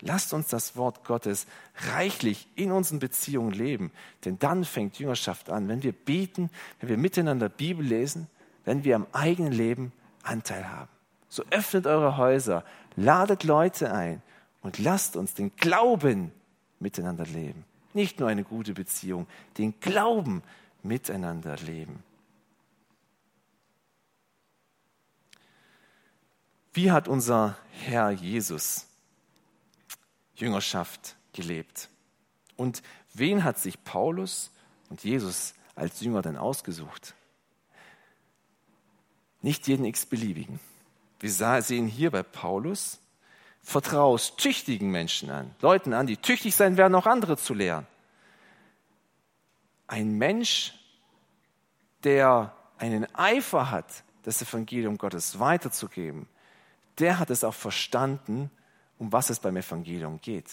Lasst 0.00 0.32
uns 0.32 0.48
das 0.48 0.76
Wort 0.76 1.04
Gottes 1.04 1.46
reichlich 1.92 2.48
in 2.56 2.72
unseren 2.72 2.98
Beziehungen 2.98 3.52
leben, 3.52 3.92
denn 4.24 4.38
dann 4.38 4.64
fängt 4.64 4.98
Jüngerschaft 4.98 5.48
an, 5.48 5.68
wenn 5.68 5.84
wir 5.84 5.92
beten, 5.92 6.50
wenn 6.80 6.88
wir 6.88 6.96
miteinander 6.96 7.48
Bibel 7.48 7.86
lesen, 7.86 8.26
wenn 8.64 8.82
wir 8.82 8.96
am 8.96 9.06
eigenen 9.12 9.52
Leben 9.52 9.92
Anteil 10.24 10.68
haben. 10.68 10.88
So 11.28 11.44
öffnet 11.50 11.86
eure 11.86 12.16
Häuser, 12.16 12.64
ladet 12.96 13.44
Leute 13.44 13.92
ein, 13.92 14.22
und 14.62 14.78
lasst 14.78 15.16
uns 15.16 15.34
den 15.34 15.54
Glauben 15.56 16.32
miteinander 16.78 17.26
leben. 17.26 17.64
Nicht 17.92 18.20
nur 18.20 18.28
eine 18.28 18.44
gute 18.44 18.72
Beziehung, 18.72 19.26
den 19.58 19.78
Glauben 19.80 20.42
miteinander 20.82 21.56
leben. 21.56 22.02
Wie 26.72 26.90
hat 26.90 27.06
unser 27.06 27.58
Herr 27.70 28.10
Jesus 28.10 28.86
Jüngerschaft 30.36 31.16
gelebt? 31.34 31.90
Und 32.56 32.82
wen 33.12 33.44
hat 33.44 33.58
sich 33.58 33.84
Paulus 33.84 34.50
und 34.88 35.04
Jesus 35.04 35.54
als 35.74 36.00
Jünger 36.00 36.22
denn 36.22 36.36
ausgesucht? 36.36 37.14
Nicht 39.42 39.68
jeden 39.68 39.84
x-beliebigen. 39.84 40.60
Wir 41.20 41.62
sehen 41.62 41.86
hier 41.86 42.10
bei 42.10 42.22
Paulus 42.22 43.01
vertraust 43.62 44.38
tüchtigen 44.38 44.90
Menschen 44.90 45.30
an, 45.30 45.54
Leuten 45.60 45.92
an, 45.92 46.06
die 46.06 46.16
tüchtig 46.16 46.54
sein 46.54 46.76
werden, 46.76 46.94
auch 46.94 47.06
andere 47.06 47.36
zu 47.36 47.54
lehren. 47.54 47.86
Ein 49.86 50.12
Mensch, 50.18 50.74
der 52.04 52.54
einen 52.78 53.06
Eifer 53.14 53.70
hat, 53.70 53.86
das 54.24 54.42
Evangelium 54.42 54.98
Gottes 54.98 55.38
weiterzugeben, 55.38 56.28
der 56.98 57.18
hat 57.18 57.30
es 57.30 57.44
auch 57.44 57.54
verstanden, 57.54 58.50
um 58.98 59.12
was 59.12 59.30
es 59.30 59.40
beim 59.40 59.56
Evangelium 59.56 60.20
geht. 60.20 60.46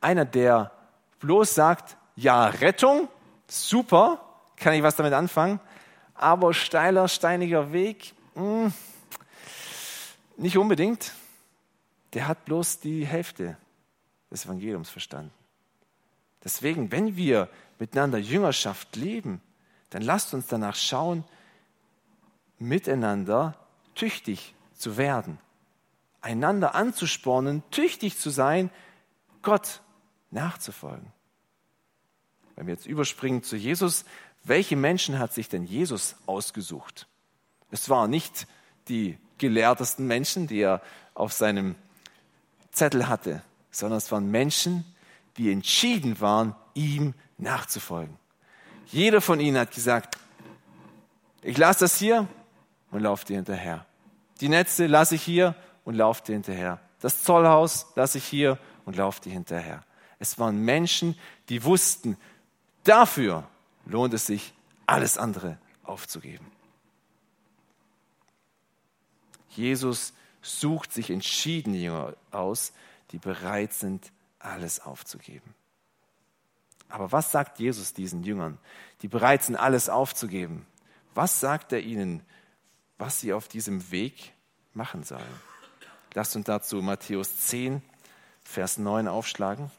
Einer, 0.00 0.24
der 0.24 0.72
bloß 1.20 1.54
sagt, 1.54 1.96
ja, 2.16 2.46
Rettung, 2.46 3.08
super, 3.46 4.20
kann 4.56 4.74
ich 4.74 4.82
was 4.82 4.96
damit 4.96 5.12
anfangen, 5.12 5.60
aber 6.14 6.54
steiler, 6.54 7.08
steiniger 7.08 7.72
Weg, 7.72 8.14
mh, 8.34 8.42
hm, 8.42 8.72
nicht 10.36 10.58
unbedingt 10.58 11.12
der 12.14 12.28
hat 12.28 12.44
bloß 12.44 12.80
die 12.80 13.04
Hälfte 13.04 13.56
des 14.30 14.46
Evangeliums 14.46 14.90
verstanden. 14.90 15.32
Deswegen, 16.42 16.92
wenn 16.92 17.16
wir 17.16 17.48
miteinander 17.78 18.18
Jüngerschaft 18.18 18.96
leben, 18.96 19.40
dann 19.90 20.02
lasst 20.02 20.34
uns 20.34 20.46
danach 20.46 20.76
schauen, 20.76 21.24
miteinander 22.58 23.58
tüchtig 23.94 24.54
zu 24.74 24.96
werden, 24.96 25.38
einander 26.20 26.74
anzuspornen, 26.74 27.62
tüchtig 27.70 28.18
zu 28.18 28.30
sein, 28.30 28.70
Gott 29.42 29.80
nachzufolgen. 30.30 31.12
Wenn 32.56 32.66
wir 32.66 32.74
jetzt 32.74 32.86
überspringen 32.86 33.42
zu 33.42 33.56
Jesus, 33.56 34.04
welche 34.44 34.76
Menschen 34.76 35.18
hat 35.18 35.32
sich 35.32 35.48
denn 35.48 35.64
Jesus 35.64 36.16
ausgesucht? 36.26 37.08
Es 37.70 37.88
waren 37.88 38.10
nicht 38.10 38.46
die 38.88 39.18
gelehrtesten 39.38 40.06
Menschen, 40.06 40.46
die 40.46 40.60
er 40.60 40.82
auf 41.14 41.32
seinem 41.32 41.74
Zettel 42.74 43.08
hatte, 43.08 43.42
sondern 43.70 43.98
es 43.98 44.10
waren 44.12 44.30
Menschen, 44.30 44.84
die 45.36 45.50
entschieden 45.50 46.20
waren, 46.20 46.54
ihm 46.74 47.14
nachzufolgen. 47.38 48.16
Jeder 48.86 49.20
von 49.20 49.40
ihnen 49.40 49.58
hat 49.58 49.72
gesagt, 49.72 50.18
ich 51.42 51.58
lasse 51.58 51.80
das 51.80 51.98
hier 51.98 52.28
und 52.90 53.00
laufe 53.00 53.24
dir 53.24 53.36
hinterher. 53.36 53.86
Die 54.40 54.48
Netze 54.48 54.86
lasse 54.86 55.16
ich 55.16 55.22
hier 55.22 55.54
und 55.84 55.94
laufe 55.94 56.22
dir 56.24 56.34
hinterher. 56.34 56.80
Das 57.00 57.22
Zollhaus 57.22 57.86
lasse 57.96 58.18
ich 58.18 58.24
hier 58.24 58.58
und 58.84 58.96
laufe 58.96 59.20
dir 59.20 59.32
hinterher. 59.32 59.84
Es 60.18 60.38
waren 60.38 60.58
Menschen, 60.64 61.18
die 61.48 61.64
wussten, 61.64 62.16
dafür 62.84 63.48
lohnt 63.84 64.14
es 64.14 64.26
sich, 64.26 64.54
alles 64.86 65.18
andere 65.18 65.58
aufzugeben. 65.82 66.46
Jesus 69.50 70.12
sucht 70.44 70.92
sich 70.92 71.10
entschieden 71.10 71.74
Jünger 71.74 72.14
aus, 72.30 72.72
die 73.10 73.18
bereit 73.18 73.72
sind, 73.72 74.12
alles 74.38 74.80
aufzugeben. 74.80 75.54
Aber 76.88 77.10
was 77.10 77.32
sagt 77.32 77.58
Jesus 77.58 77.92
diesen 77.92 78.22
Jüngern, 78.22 78.58
die 79.02 79.08
bereit 79.08 79.42
sind, 79.42 79.56
alles 79.56 79.88
aufzugeben? 79.88 80.66
Was 81.14 81.40
sagt 81.40 81.72
er 81.72 81.80
ihnen, 81.80 82.22
was 82.98 83.20
sie 83.20 83.32
auf 83.32 83.48
diesem 83.48 83.90
Weg 83.90 84.32
machen 84.74 85.02
sollen? 85.02 85.40
Lasst 86.12 86.36
uns 86.36 86.44
dazu 86.44 86.76
Matthäus 86.82 87.46
10, 87.46 87.82
Vers 88.44 88.78
9 88.78 89.08
aufschlagen. 89.08 89.70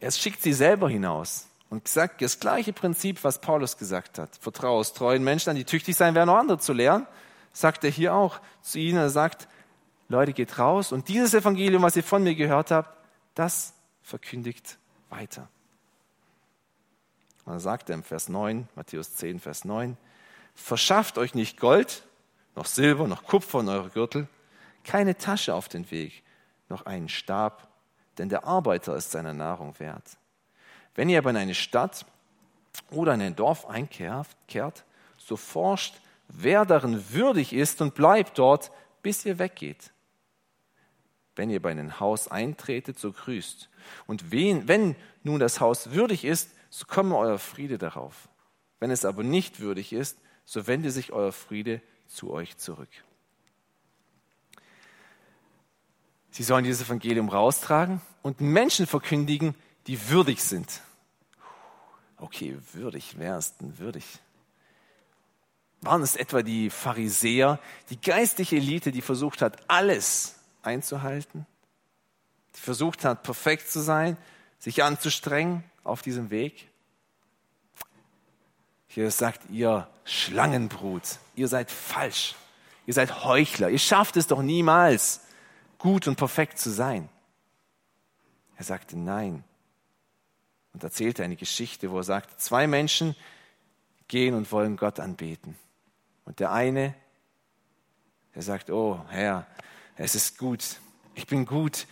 Er 0.00 0.10
schickt 0.10 0.42
sie 0.42 0.52
selber 0.52 0.90
hinaus. 0.90 1.46
Und 1.74 1.86
gesagt, 1.86 2.22
das 2.22 2.38
gleiche 2.38 2.72
Prinzip, 2.72 3.24
was 3.24 3.40
Paulus 3.40 3.76
gesagt 3.76 4.20
hat. 4.20 4.30
Vertraue 4.40 4.78
aus 4.78 4.92
treuen 4.92 5.24
Menschen 5.24 5.50
an, 5.50 5.56
die 5.56 5.64
tüchtig 5.64 5.96
sein 5.96 6.14
werden, 6.14 6.30
auch 6.30 6.36
andere 6.36 6.60
zu 6.60 6.72
lehren, 6.72 7.04
sagt 7.52 7.82
er 7.82 7.90
hier 7.90 8.14
auch 8.14 8.40
zu 8.62 8.78
ihnen. 8.78 8.98
Er 8.98 9.10
sagt, 9.10 9.48
Leute, 10.08 10.32
geht 10.32 10.56
raus 10.60 10.92
und 10.92 11.08
dieses 11.08 11.34
Evangelium, 11.34 11.82
was 11.82 11.96
ihr 11.96 12.04
von 12.04 12.22
mir 12.22 12.36
gehört 12.36 12.70
habt, 12.70 12.96
das 13.34 13.74
verkündigt 14.02 14.78
weiter. 15.10 15.48
Und 17.44 17.54
dann 17.54 17.60
sagt 17.60 17.90
er 17.90 17.96
im 17.96 18.04
Vers 18.04 18.28
9, 18.28 18.68
Matthäus 18.76 19.16
10, 19.16 19.40
Vers 19.40 19.64
9, 19.64 19.96
verschafft 20.54 21.18
euch 21.18 21.34
nicht 21.34 21.58
Gold, 21.58 22.04
noch 22.54 22.66
Silber, 22.66 23.08
noch 23.08 23.24
Kupfer 23.24 23.58
in 23.58 23.68
eure 23.68 23.90
Gürtel, 23.90 24.28
keine 24.84 25.18
Tasche 25.18 25.54
auf 25.54 25.66
den 25.66 25.90
Weg, 25.90 26.22
noch 26.68 26.86
einen 26.86 27.08
Stab, 27.08 27.66
denn 28.18 28.28
der 28.28 28.44
Arbeiter 28.44 28.94
ist 28.94 29.10
seiner 29.10 29.34
Nahrung 29.34 29.76
wert. 29.80 30.18
Wenn 30.94 31.08
ihr 31.08 31.18
aber 31.18 31.30
in 31.30 31.36
eine 31.36 31.54
Stadt 31.54 32.06
oder 32.90 33.14
in 33.14 33.22
ein 33.22 33.36
Dorf 33.36 33.66
einkehrt, 33.66 34.84
so 35.18 35.36
forscht, 35.36 35.94
wer 36.28 36.64
darin 36.64 37.12
würdig 37.12 37.52
ist 37.52 37.80
und 37.80 37.94
bleibt 37.94 38.38
dort, 38.38 38.70
bis 39.02 39.24
ihr 39.24 39.38
weggeht. 39.38 39.92
Wenn 41.36 41.50
ihr 41.50 41.60
bei 41.60 41.72
einem 41.72 41.98
Haus 41.98 42.28
eintretet, 42.28 42.98
so 42.98 43.12
grüßt. 43.12 43.68
Und 44.06 44.30
wen, 44.30 44.68
wenn 44.68 44.94
nun 45.24 45.40
das 45.40 45.60
Haus 45.60 45.90
würdig 45.90 46.24
ist, 46.24 46.50
so 46.70 46.86
komme 46.86 47.16
euer 47.16 47.38
Friede 47.38 47.78
darauf. 47.78 48.28
Wenn 48.78 48.90
es 48.90 49.04
aber 49.04 49.22
nicht 49.22 49.60
würdig 49.60 49.92
ist, 49.92 50.18
so 50.44 50.66
wende 50.66 50.90
sich 50.90 51.12
euer 51.12 51.32
Friede 51.32 51.80
zu 52.06 52.30
euch 52.30 52.56
zurück. 52.58 52.88
Sie 56.30 56.42
sollen 56.42 56.64
dieses 56.64 56.86
Evangelium 56.86 57.28
raustragen 57.28 58.00
und 58.22 58.40
Menschen 58.40 58.86
verkündigen, 58.86 59.54
die 59.86 60.08
würdig 60.08 60.42
sind. 60.42 60.80
Okay, 62.16 62.56
würdig, 62.72 63.14
wer 63.18 63.38
ist 63.38 63.60
denn 63.60 63.78
würdig? 63.78 64.04
Waren 65.80 66.02
es 66.02 66.16
etwa 66.16 66.42
die 66.42 66.70
Pharisäer, 66.70 67.58
die 67.90 68.00
geistliche 68.00 68.56
Elite, 68.56 68.92
die 68.92 69.02
versucht 69.02 69.42
hat, 69.42 69.68
alles 69.68 70.36
einzuhalten? 70.62 71.46
Die 72.56 72.60
versucht 72.60 73.04
hat, 73.04 73.22
perfekt 73.22 73.70
zu 73.70 73.80
sein, 73.80 74.16
sich 74.58 74.82
anzustrengen 74.82 75.62
auf 75.82 76.00
diesem 76.00 76.30
Weg? 76.30 76.68
Hier 78.86 79.10
sagt 79.10 79.50
ihr 79.50 79.88
Schlangenbrut, 80.04 81.18
ihr 81.34 81.48
seid 81.48 81.70
falsch, 81.70 82.36
ihr 82.86 82.94
seid 82.94 83.24
Heuchler, 83.24 83.68
ihr 83.68 83.78
schafft 83.78 84.16
es 84.16 84.28
doch 84.28 84.40
niemals, 84.40 85.20
gut 85.78 86.06
und 86.06 86.16
perfekt 86.16 86.58
zu 86.58 86.70
sein. 86.70 87.10
Er 88.56 88.64
sagte 88.64 88.96
nein 88.96 89.44
und 90.74 90.84
erzählte 90.84 91.24
eine 91.24 91.36
Geschichte, 91.36 91.90
wo 91.90 91.98
er 91.98 92.04
sagt, 92.04 92.40
zwei 92.40 92.66
Menschen 92.66 93.16
gehen 94.08 94.34
und 94.34 94.50
wollen 94.52 94.76
Gott 94.76 95.00
anbeten. 95.00 95.56
Und 96.24 96.40
der 96.40 96.52
eine, 96.52 96.94
der 98.34 98.42
sagt, 98.42 98.70
oh 98.70 99.00
Herr, 99.08 99.46
es 99.96 100.14
ist 100.14 100.36
gut, 100.36 100.80
ich 101.14 101.26
bin 101.26 101.46
gut, 101.46 101.86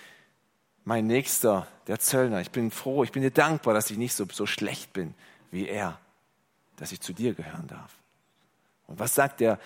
mein 0.84 1.06
Nächster, 1.06 1.68
der 1.86 2.00
Zöllner, 2.00 2.40
ich 2.40 2.50
bin 2.50 2.70
froh, 2.70 3.04
ich 3.04 3.12
bin 3.12 3.22
dir 3.22 3.30
dankbar, 3.30 3.72
dass 3.72 3.90
ich 3.90 3.96
nicht 3.96 4.14
so, 4.14 4.26
so 4.30 4.46
schlecht 4.46 4.92
bin 4.92 5.14
wie 5.52 5.68
er, 5.68 6.00
dass 6.76 6.92
ich 6.92 7.00
zu 7.00 7.12
dir 7.12 7.34
gehören 7.34 7.68
darf. 7.68 7.94
Und 8.88 8.98
was 8.98 9.14
sagt 9.14 9.40
der 9.40 9.60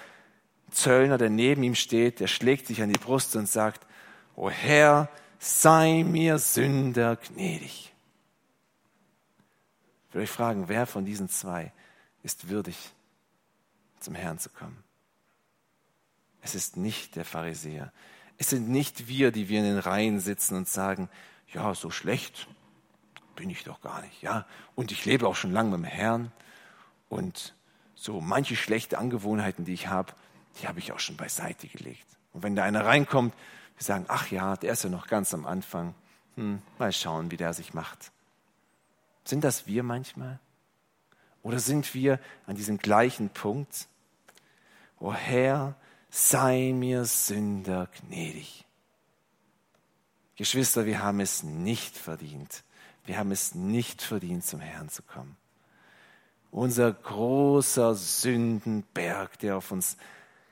Zöllner, 0.70 1.16
der 1.16 1.30
neben 1.30 1.62
ihm 1.62 1.74
steht, 1.74 2.20
der 2.20 2.26
schlägt 2.26 2.66
sich 2.66 2.82
an 2.82 2.92
die 2.92 2.98
Brust 2.98 3.34
und 3.36 3.48
sagt, 3.48 3.86
O 4.34 4.50
Herr, 4.50 5.08
sei 5.38 6.04
mir 6.04 6.38
Sünder 6.38 7.16
gnädig. 7.16 7.94
Will 10.16 10.22
euch 10.22 10.30
fragen, 10.30 10.68
wer 10.68 10.86
von 10.86 11.04
diesen 11.04 11.28
zwei 11.28 11.74
ist 12.22 12.48
würdig, 12.48 12.94
zum 14.00 14.14
Herrn 14.14 14.38
zu 14.38 14.48
kommen? 14.48 14.82
Es 16.40 16.54
ist 16.54 16.78
nicht 16.78 17.16
der 17.16 17.26
Pharisäer. 17.26 17.92
Es 18.38 18.48
sind 18.48 18.70
nicht 18.70 19.08
wir, 19.08 19.30
die 19.30 19.50
wir 19.50 19.58
in 19.58 19.66
den 19.66 19.78
Reihen 19.78 20.18
sitzen 20.18 20.56
und 20.56 20.70
sagen, 20.70 21.10
ja, 21.52 21.74
so 21.74 21.90
schlecht 21.90 22.48
bin 23.34 23.50
ich 23.50 23.64
doch 23.64 23.82
gar 23.82 24.00
nicht, 24.00 24.22
ja. 24.22 24.46
Und 24.74 24.90
ich 24.90 25.04
lebe 25.04 25.28
auch 25.28 25.36
schon 25.36 25.52
lange 25.52 25.76
mit 25.76 25.80
dem 25.80 25.92
Herrn 25.92 26.32
und 27.10 27.54
so 27.94 28.22
manche 28.22 28.56
schlechte 28.56 28.96
Angewohnheiten, 28.96 29.66
die 29.66 29.74
ich 29.74 29.88
habe, 29.88 30.14
die 30.58 30.66
habe 30.66 30.78
ich 30.78 30.92
auch 30.92 30.98
schon 30.98 31.18
beiseite 31.18 31.68
gelegt. 31.68 32.06
Und 32.32 32.42
wenn 32.42 32.56
da 32.56 32.64
einer 32.64 32.86
reinkommt, 32.86 33.34
wir 33.76 33.84
sagen, 33.84 34.06
ach 34.08 34.30
ja, 34.30 34.56
der 34.56 34.72
ist 34.72 34.82
ja 34.82 34.88
noch 34.88 35.08
ganz 35.08 35.34
am 35.34 35.44
Anfang. 35.44 35.94
Hm, 36.36 36.62
mal 36.78 36.90
schauen, 36.94 37.30
wie 37.30 37.36
der 37.36 37.52
sich 37.52 37.74
macht. 37.74 38.12
Sind 39.26 39.42
das 39.42 39.66
wir 39.66 39.82
manchmal? 39.82 40.38
Oder 41.42 41.58
sind 41.58 41.94
wir 41.94 42.20
an 42.46 42.54
diesem 42.54 42.78
gleichen 42.78 43.28
Punkt? 43.28 43.88
O 45.00 45.12
Herr, 45.12 45.74
sei 46.10 46.72
mir 46.72 47.04
Sünder 47.04 47.88
gnädig. 48.00 48.64
Geschwister, 50.36 50.86
wir 50.86 51.02
haben 51.02 51.18
es 51.20 51.42
nicht 51.42 51.96
verdient. 51.96 52.62
Wir 53.04 53.18
haben 53.18 53.32
es 53.32 53.54
nicht 53.54 54.00
verdient, 54.00 54.44
zum 54.44 54.60
Herrn 54.60 54.88
zu 54.88 55.02
kommen. 55.02 55.36
Unser 56.52 56.92
großer 56.92 57.96
Sündenberg, 57.96 59.38
der 59.40 59.56
auf 59.56 59.72
uns 59.72 59.96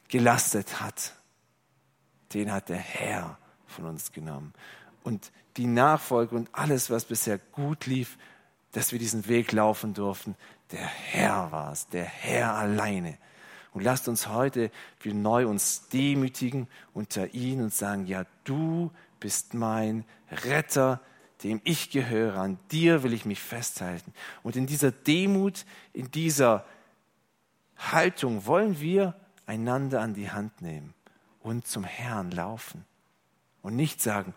gelastet 0.08 0.80
hat, 0.80 1.14
den 2.32 2.50
hat 2.50 2.68
der 2.68 2.76
Herr 2.76 3.38
von 3.66 3.84
uns 3.84 4.10
genommen. 4.10 4.52
Und 5.04 5.30
die 5.56 5.66
Nachfolge 5.66 6.34
und 6.34 6.48
alles, 6.52 6.90
was 6.90 7.04
bisher 7.04 7.38
gut 7.38 7.86
lief, 7.86 8.18
dass 8.74 8.90
wir 8.90 8.98
diesen 8.98 9.28
Weg 9.28 9.52
laufen 9.52 9.94
durften, 9.94 10.34
der 10.72 10.84
Herr 10.84 11.52
war 11.52 11.72
es, 11.72 11.86
der 11.88 12.04
Herr 12.04 12.54
alleine. 12.54 13.16
Und 13.72 13.82
lasst 13.82 14.08
uns 14.08 14.28
heute 14.28 14.70
wieder 15.00 15.14
neu 15.14 15.46
uns 15.46 15.88
demütigen 15.88 16.68
unter 16.92 17.34
ihn 17.34 17.62
und 17.62 17.72
sagen, 17.72 18.06
ja, 18.06 18.26
du 18.42 18.90
bist 19.20 19.54
mein 19.54 20.04
Retter, 20.30 21.00
dem 21.44 21.60
ich 21.62 21.90
gehöre, 21.90 22.38
an 22.38 22.58
dir 22.72 23.04
will 23.04 23.12
ich 23.12 23.24
mich 23.24 23.40
festhalten. 23.40 24.12
Und 24.42 24.56
in 24.56 24.66
dieser 24.66 24.90
Demut, 24.90 25.66
in 25.92 26.10
dieser 26.10 26.64
Haltung 27.76 28.46
wollen 28.46 28.80
wir 28.80 29.14
einander 29.46 30.00
an 30.00 30.14
die 30.14 30.30
Hand 30.30 30.62
nehmen 30.62 30.94
und 31.42 31.66
zum 31.66 31.84
Herrn 31.84 32.32
laufen. 32.32 32.84
Und 33.62 33.76
nicht 33.76 34.00
sagen, 34.00 34.34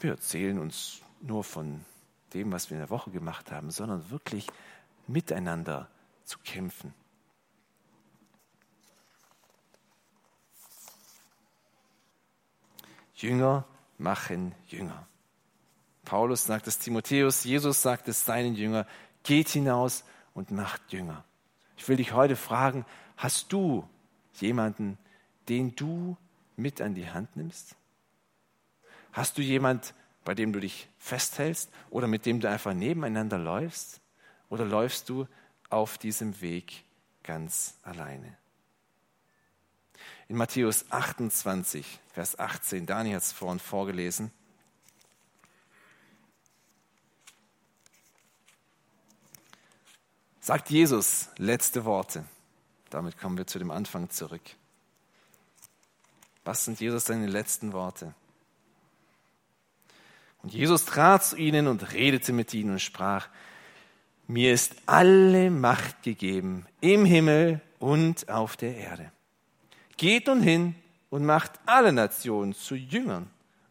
wir 0.00 0.10
erzählen 0.10 0.58
uns 0.58 1.00
nur 1.20 1.44
von 1.44 1.84
dem, 2.34 2.52
was 2.52 2.70
wir 2.70 2.76
in 2.76 2.80
der 2.80 2.90
Woche 2.90 3.10
gemacht 3.10 3.50
haben, 3.52 3.70
sondern 3.70 4.10
wirklich 4.10 4.46
miteinander 5.06 5.88
zu 6.24 6.38
kämpfen. 6.40 6.92
Jünger 13.14 13.64
machen 13.96 14.54
Jünger. 14.66 15.06
Paulus 16.04 16.44
sagt 16.44 16.66
es 16.66 16.78
Timotheus, 16.78 17.44
Jesus 17.44 17.80
sagt 17.80 18.08
es 18.08 18.26
seinen 18.26 18.54
Jünger, 18.54 18.86
geht 19.22 19.48
hinaus 19.48 20.04
und 20.34 20.50
macht 20.50 20.92
Jünger. 20.92 21.24
Ich 21.76 21.88
will 21.88 21.96
dich 21.96 22.12
heute 22.12 22.36
fragen, 22.36 22.84
hast 23.16 23.52
du 23.52 23.88
jemanden 24.34 24.98
den 25.48 25.74
du 25.76 26.16
mit 26.56 26.80
an 26.80 26.94
die 26.94 27.08
Hand 27.10 27.36
nimmst? 27.36 27.76
Hast 29.12 29.38
du 29.38 29.42
jemand, 29.42 29.94
bei 30.24 30.34
dem 30.34 30.52
du 30.52 30.60
dich 30.60 30.88
festhältst 30.98 31.70
oder 31.90 32.06
mit 32.06 32.26
dem 32.26 32.40
du 32.40 32.48
einfach 32.48 32.74
nebeneinander 32.74 33.38
läufst? 33.38 34.00
Oder 34.48 34.64
läufst 34.64 35.08
du 35.08 35.26
auf 35.70 35.98
diesem 35.98 36.40
Weg 36.40 36.84
ganz 37.22 37.74
alleine? 37.82 38.36
In 40.28 40.36
Matthäus 40.36 40.90
28, 40.90 42.00
Vers 42.12 42.38
18, 42.38 42.86
Daniel 42.86 43.16
hat 43.16 43.22
es 43.22 43.32
vorhin 43.32 43.58
vorgelesen, 43.58 44.30
sagt 50.40 50.70
Jesus 50.70 51.28
letzte 51.36 51.84
Worte. 51.84 52.24
Damit 52.90 53.18
kommen 53.18 53.36
wir 53.36 53.46
zu 53.46 53.58
dem 53.58 53.70
Anfang 53.70 54.08
zurück. 54.10 54.42
Was 56.44 56.64
sind 56.64 56.80
Jesus 56.80 57.06
seine 57.06 57.26
letzten 57.26 57.72
Worte? 57.72 58.14
Und 60.44 60.52
Jesus 60.52 60.84
trat 60.84 61.24
zu 61.24 61.36
ihnen 61.36 61.66
und 61.66 61.94
redete 61.94 62.34
mit 62.34 62.52
ihnen 62.52 62.72
und 62.72 62.78
sprach, 62.78 63.28
mir 64.26 64.52
ist 64.52 64.74
alle 64.84 65.50
Macht 65.50 66.02
gegeben 66.02 66.66
im 66.82 67.06
Himmel 67.06 67.62
und 67.78 68.28
auf 68.28 68.54
der 68.58 68.76
Erde. 68.76 69.10
Geht 69.96 70.26
nun 70.26 70.42
hin 70.42 70.74
und 71.08 71.24
macht 71.24 71.52
alle 71.64 71.94
Nationen 71.94 72.52
zu 72.52 72.74
Jüngern 72.74 73.30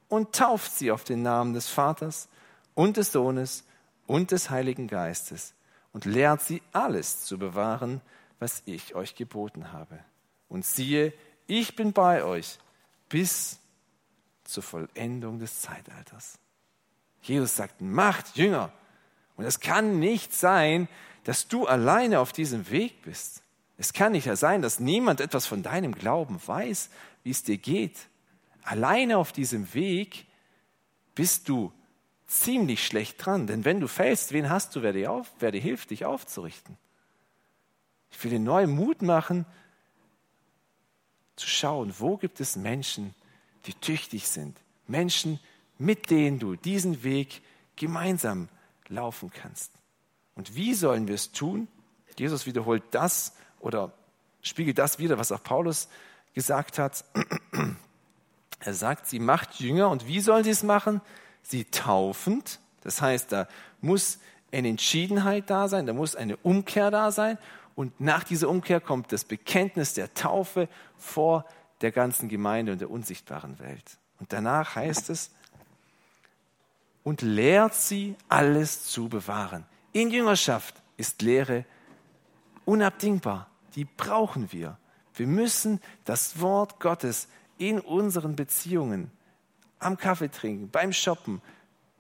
und 0.10 0.34
tauft 0.34 0.72
sie 0.72 0.90
auf 0.90 1.04
den 1.04 1.22
Namen 1.22 1.54
des 1.54 1.68
Vaters 1.68 2.28
und 2.74 2.98
des 2.98 3.12
Sohnes 3.12 3.66
und 4.08 4.32
des 4.32 4.50
Heiligen 4.50 4.88
Geistes 4.88 5.54
und 5.92 6.06
lehrt 6.06 6.42
sie 6.42 6.64
alles 6.72 7.24
zu 7.24 7.38
bewahren, 7.38 8.02
was 8.40 8.64
ich 8.66 8.96
euch 8.96 9.14
geboten 9.14 9.72
habe. 9.74 10.00
Und 10.50 10.66
siehe, 10.66 11.14
ich 11.46 11.76
bin 11.76 11.94
bei 11.94 12.24
euch 12.24 12.58
bis 13.10 13.60
zur 14.44 14.64
Vollendung 14.64 15.38
des 15.38 15.62
Zeitalters. 15.62 16.40
Jesus 17.24 17.56
sagt, 17.56 17.82
macht 17.82 18.36
Jünger. 18.38 18.72
Und 19.36 19.46
es 19.46 19.60
kann 19.60 20.00
nicht 20.00 20.34
sein, 20.34 20.88
dass 21.24 21.48
du 21.48 21.66
alleine 21.66 22.20
auf 22.20 22.34
diesem 22.34 22.70
Weg 22.70 23.02
bist. 23.02 23.42
Es 23.78 23.94
kann 23.94 24.12
nicht 24.12 24.30
sein, 24.38 24.62
dass 24.62 24.80
niemand 24.80 25.22
etwas 25.22 25.48
von 25.48 25.64
deinem 25.64 25.96
Glauben 25.96 26.40
weiß, 26.46 26.90
wie 27.24 27.32
es 27.32 27.44
dir 27.44 27.58
geht. 27.58 27.98
Alleine 28.64 29.18
auf 29.18 29.32
diesem 29.32 29.74
Weg 29.74 30.26
bist 31.16 31.50
du 31.50 31.74
ziemlich 32.28 32.86
schlecht 32.86 33.26
dran. 33.26 33.48
Denn 33.48 33.66
wenn 33.66 33.80
du 33.80 33.88
fällst, 33.88 34.32
wen 34.32 34.50
hast 34.50 34.76
du, 34.76 34.82
wer 34.82 34.94
dir, 34.94 35.12
auf, 35.12 35.32
wer 35.40 35.52
dir 35.52 35.62
hilft, 35.62 35.90
dich 35.90 36.06
aufzurichten? 36.06 36.78
Ich 38.12 38.24
will 38.24 38.32
dir 38.32 38.40
neuen 38.40 38.72
Mut 38.72 39.02
machen, 39.02 39.46
zu 41.36 41.48
schauen, 41.48 41.94
wo 41.98 42.18
gibt 42.18 42.40
es 42.40 42.56
Menschen, 42.56 43.16
die 43.66 43.74
tüchtig 43.74 44.28
sind. 44.28 44.58
Menschen, 44.88 45.40
mit 45.78 46.10
denen 46.10 46.40
du 46.40 46.56
diesen 46.56 47.04
Weg 47.04 47.42
gemeinsam 47.76 48.50
laufen 48.88 49.32
kannst. 49.32 49.72
Und 50.36 50.56
wie 50.56 50.74
sollen 50.74 51.08
wir 51.08 51.16
es 51.16 51.32
tun? 51.32 51.68
Jesus 52.18 52.46
wiederholt 52.46 52.84
das 52.92 53.34
oder 53.60 53.94
spiegelt 54.42 54.78
das 54.78 55.00
wieder, 55.00 55.18
was 55.18 55.32
auch 55.32 55.44
Paulus 55.44 55.90
gesagt 56.34 56.80
hat. 56.80 57.04
Er 58.66 58.74
sagt, 58.74 59.08
sie 59.08 59.20
macht 59.20 59.60
Jünger 59.60 59.90
und 59.90 60.08
wie 60.08 60.22
soll 60.22 60.46
sie 60.46 60.52
es 60.52 60.64
machen? 60.64 61.02
Sie 61.42 61.66
taufend. 61.66 62.62
Das 62.80 63.02
heißt, 63.02 63.30
da 63.34 63.50
muss 63.82 64.20
eine 64.54 64.70
Entschiedenheit 64.70 65.50
da 65.50 65.68
sein, 65.68 65.86
da 65.86 65.92
muss 65.92 66.16
eine 66.16 66.38
Umkehr 66.38 66.90
da 66.90 67.12
sein 67.12 67.38
und 67.76 68.00
nach 68.00 68.24
dieser 68.24 68.50
Umkehr 68.50 68.80
kommt 68.80 69.12
das 69.12 69.26
Bekenntnis 69.26 69.96
der 69.96 70.14
Taufe 70.14 70.70
vor 70.98 71.46
der 71.82 71.92
ganzen 71.92 72.30
Gemeinde 72.30 72.72
und 72.72 72.80
der 72.80 72.90
unsichtbaren 72.90 73.60
Welt. 73.60 73.98
Und 74.20 74.32
danach 74.32 74.76
heißt 74.76 75.10
es, 75.10 75.32
und 77.04 77.22
lehrt 77.22 77.74
sie, 77.74 78.16
alles 78.30 78.86
zu 78.86 79.10
bewahren. 79.10 79.66
In 79.92 80.10
Jüngerschaft 80.10 80.76
ist 80.98 81.22
Lehre 81.22 81.66
unabdingbar. 82.66 83.48
Die 83.76 83.86
brauchen 83.86 84.52
wir. 84.52 84.78
Wir 85.16 85.28
müssen 85.28 85.80
das 86.06 86.40
Wort 86.40 86.80
Gottes 86.80 87.28
in 87.58 87.80
unseren 87.80 88.36
Beziehungen, 88.36 89.12
am 89.80 89.98
Kaffee 89.98 90.30
trinken, 90.30 90.70
beim 90.70 90.94
Shoppen, 90.94 91.42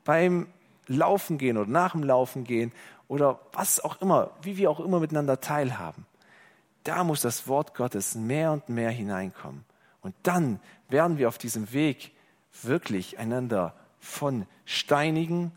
beim 0.03 0.47
Laufen 0.87 1.37
gehen 1.37 1.57
oder 1.57 1.69
nach 1.69 1.91
dem 1.91 2.03
Laufen 2.03 2.43
gehen 2.43 2.71
oder 3.07 3.39
was 3.51 3.79
auch 3.79 4.01
immer, 4.01 4.31
wie 4.41 4.57
wir 4.57 4.71
auch 4.71 4.79
immer 4.79 4.99
miteinander 4.99 5.39
teilhaben. 5.39 6.05
Da 6.83 7.03
muss 7.03 7.21
das 7.21 7.47
Wort 7.47 7.75
Gottes 7.75 8.15
mehr 8.15 8.51
und 8.51 8.67
mehr 8.69 8.89
hineinkommen. 8.89 9.63
Und 10.01 10.15
dann 10.23 10.59
werden 10.89 11.17
wir 11.17 11.27
auf 11.27 11.37
diesem 11.37 11.71
Weg 11.71 12.11
wirklich 12.61 13.19
einander 13.19 13.73
von 14.03 14.45
steinigen 14.65 15.51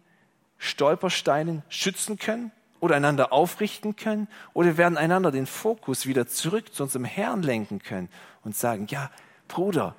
Stolpersteinen 0.57 1.63
schützen 1.69 2.17
können 2.17 2.53
oder 2.81 2.95
einander 2.95 3.33
aufrichten 3.33 3.97
können 3.97 4.29
oder 4.55 4.77
werden 4.77 4.97
einander 4.97 5.33
den 5.33 5.47
Fokus 5.47 6.07
wieder 6.07 6.27
zurück 6.27 6.73
zu 6.73 6.85
unserem 6.85 7.05
Herrn 7.05 7.43
lenken 7.43 7.81
können 7.81 8.09
und 8.45 8.57
sagen, 8.57 8.87
ja, 8.89 9.11
Bruder, 9.49 9.97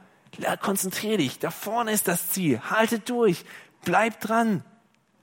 konzentriere 0.61 1.17
dich, 1.17 1.39
da 1.39 1.51
vorne 1.51 1.91
ist 1.91 2.07
das 2.07 2.29
Ziel, 2.29 2.61
halte 2.61 2.99
durch, 2.99 3.43
bleib 3.83 4.21
dran, 4.21 4.63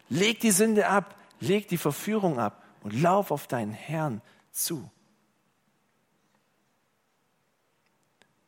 leg 0.09 0.41
die 0.41 0.51
Sünde 0.51 0.89
ab, 0.89 1.17
leg 1.41 1.67
die 1.69 1.79
Verführung 1.79 2.39
ab 2.39 2.63
und 2.83 2.93
lauf 2.93 3.31
auf 3.31 3.47
deinen 3.47 3.73
Herrn 3.73 4.21
zu. 4.53 4.91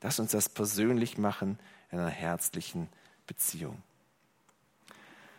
Lass 0.02 0.20
uns 0.20 0.32
das 0.32 0.48
persönlich 0.48 1.18
machen 1.18 1.58
in 1.90 1.98
einer 1.98 2.10
herzlichen 2.10 2.88
Beziehung. 3.26 3.82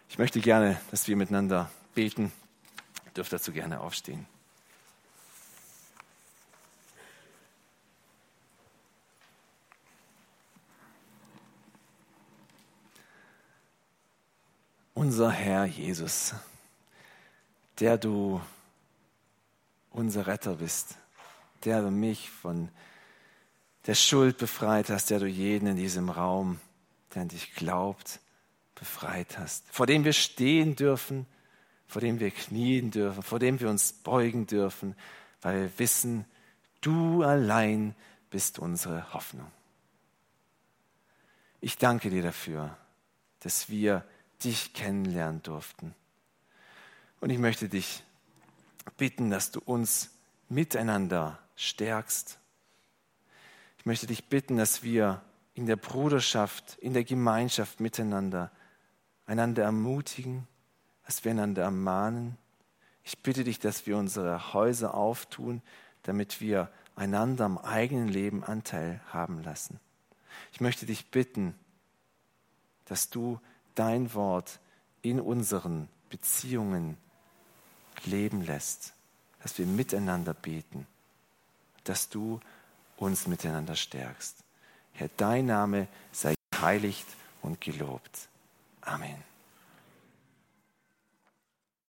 Ich 0.10 0.18
möchte 0.18 0.40
gerne, 0.40 0.80
dass 0.90 1.08
wir 1.08 1.16
miteinander 1.16 1.70
beten. 1.94 2.32
Ihr 3.06 3.12
dürft 3.12 3.34
dazu 3.34 3.52
gerne 3.52 3.82
aufstehen. 3.82 4.26
Unser 14.94 15.32
Herr 15.32 15.66
Jesus, 15.66 16.34
der 17.80 17.98
du 17.98 18.42
unser 19.92 20.26
Retter 20.26 20.56
bist, 20.56 20.98
der 21.66 21.82
du 21.82 21.92
mich 21.92 22.32
von 22.32 22.70
der 23.86 23.96
Schuld 23.96 24.38
befreit 24.38 24.90
hast, 24.90 25.10
der 25.10 25.20
du 25.20 25.28
jeden 25.28 25.68
in 25.68 25.76
diesem 25.76 26.10
Raum, 26.10 26.60
der 27.14 27.24
an 27.24 27.28
dich 27.28 27.54
glaubt, 27.54 28.20
befreit 28.80 29.38
hast, 29.38 29.66
vor 29.72 29.86
dem 29.86 30.04
wir 30.04 30.14
stehen 30.14 30.76
dürfen, 30.76 31.26
vor 31.88 32.02
dem 32.02 32.20
wir 32.20 32.32
knien 32.32 32.92
dürfen, 32.92 33.24
vor 33.24 33.40
dem 33.40 33.60
wir 33.60 33.70
uns 33.70 33.94
beugen 33.94 34.46
dürfen, 34.46 34.96
weil 35.42 35.62
wir 35.62 35.80
wissen, 35.80 36.26
du 36.82 37.24
allein 37.24 37.96
bist 38.30 38.60
unsere 38.60 39.14
Hoffnung. 39.14 39.52
Ich 41.62 41.78
danke 41.78 42.10
dir 42.10 42.22
dafür, 42.22 42.78
dass 43.40 43.70
wir 43.70 44.04
dich 44.44 44.74
kennenlernen 44.74 45.42
durften. 45.42 45.96
Und 47.20 47.30
ich 47.30 47.40
möchte 47.40 47.70
dich 47.70 48.04
bitten, 48.98 49.32
dass 49.32 49.52
du 49.52 49.60
uns 49.60 50.12
miteinander 50.50 51.40
stärkst. 51.56 52.38
Ich 53.80 53.86
möchte 53.86 54.06
dich 54.06 54.26
bitten, 54.26 54.58
dass 54.58 54.84
wir 54.84 55.22
in 55.56 55.66
der 55.66 55.76
Bruderschaft, 55.76 56.78
in 56.80 56.94
der 56.94 57.04
Gemeinschaft 57.04 57.80
miteinander 57.80 58.52
einander 59.28 59.64
ermutigen, 59.64 60.48
dass 61.06 61.24
wir 61.24 61.32
einander 61.32 61.64
ermahnen. 61.64 62.38
Ich 63.04 63.20
bitte 63.20 63.44
dich, 63.44 63.60
dass 63.60 63.86
wir 63.86 63.98
unsere 63.98 64.54
Häuser 64.54 64.96
auftun, 64.96 65.62
damit 66.04 66.42
wir 66.42 66.70
einander 66.96 67.46
am 67.46 67.58
eigenen 67.58 68.08
Leben 68.08 68.44
Anteil 68.44 69.00
haben 69.12 69.44
lassen. 69.44 69.80
Ich 70.52 70.62
möchte 70.62 70.86
dich 70.86 71.12
bitten, 71.12 71.54
dass 72.86 73.10
du 73.10 73.40
dein 73.76 74.14
Wort 74.14 74.60
in 75.02 75.20
unseren 75.20 75.88
Beziehungen 76.10 76.98
leben 78.06 78.42
lässt, 78.42 78.94
dass 79.42 79.58
wir 79.58 79.66
miteinander 79.66 80.34
beten, 80.34 80.88
dass 81.84 82.10
du 82.10 82.40
uns 82.98 83.28
miteinander 83.28 83.76
stärkst. 83.76 84.38
Herr, 84.94 85.10
dein 85.18 85.46
Name 85.46 85.88
sei 86.12 86.34
heiligt 86.60 87.08
und 87.42 87.62
gelobt. 87.62 88.30
Amen. 88.88 89.24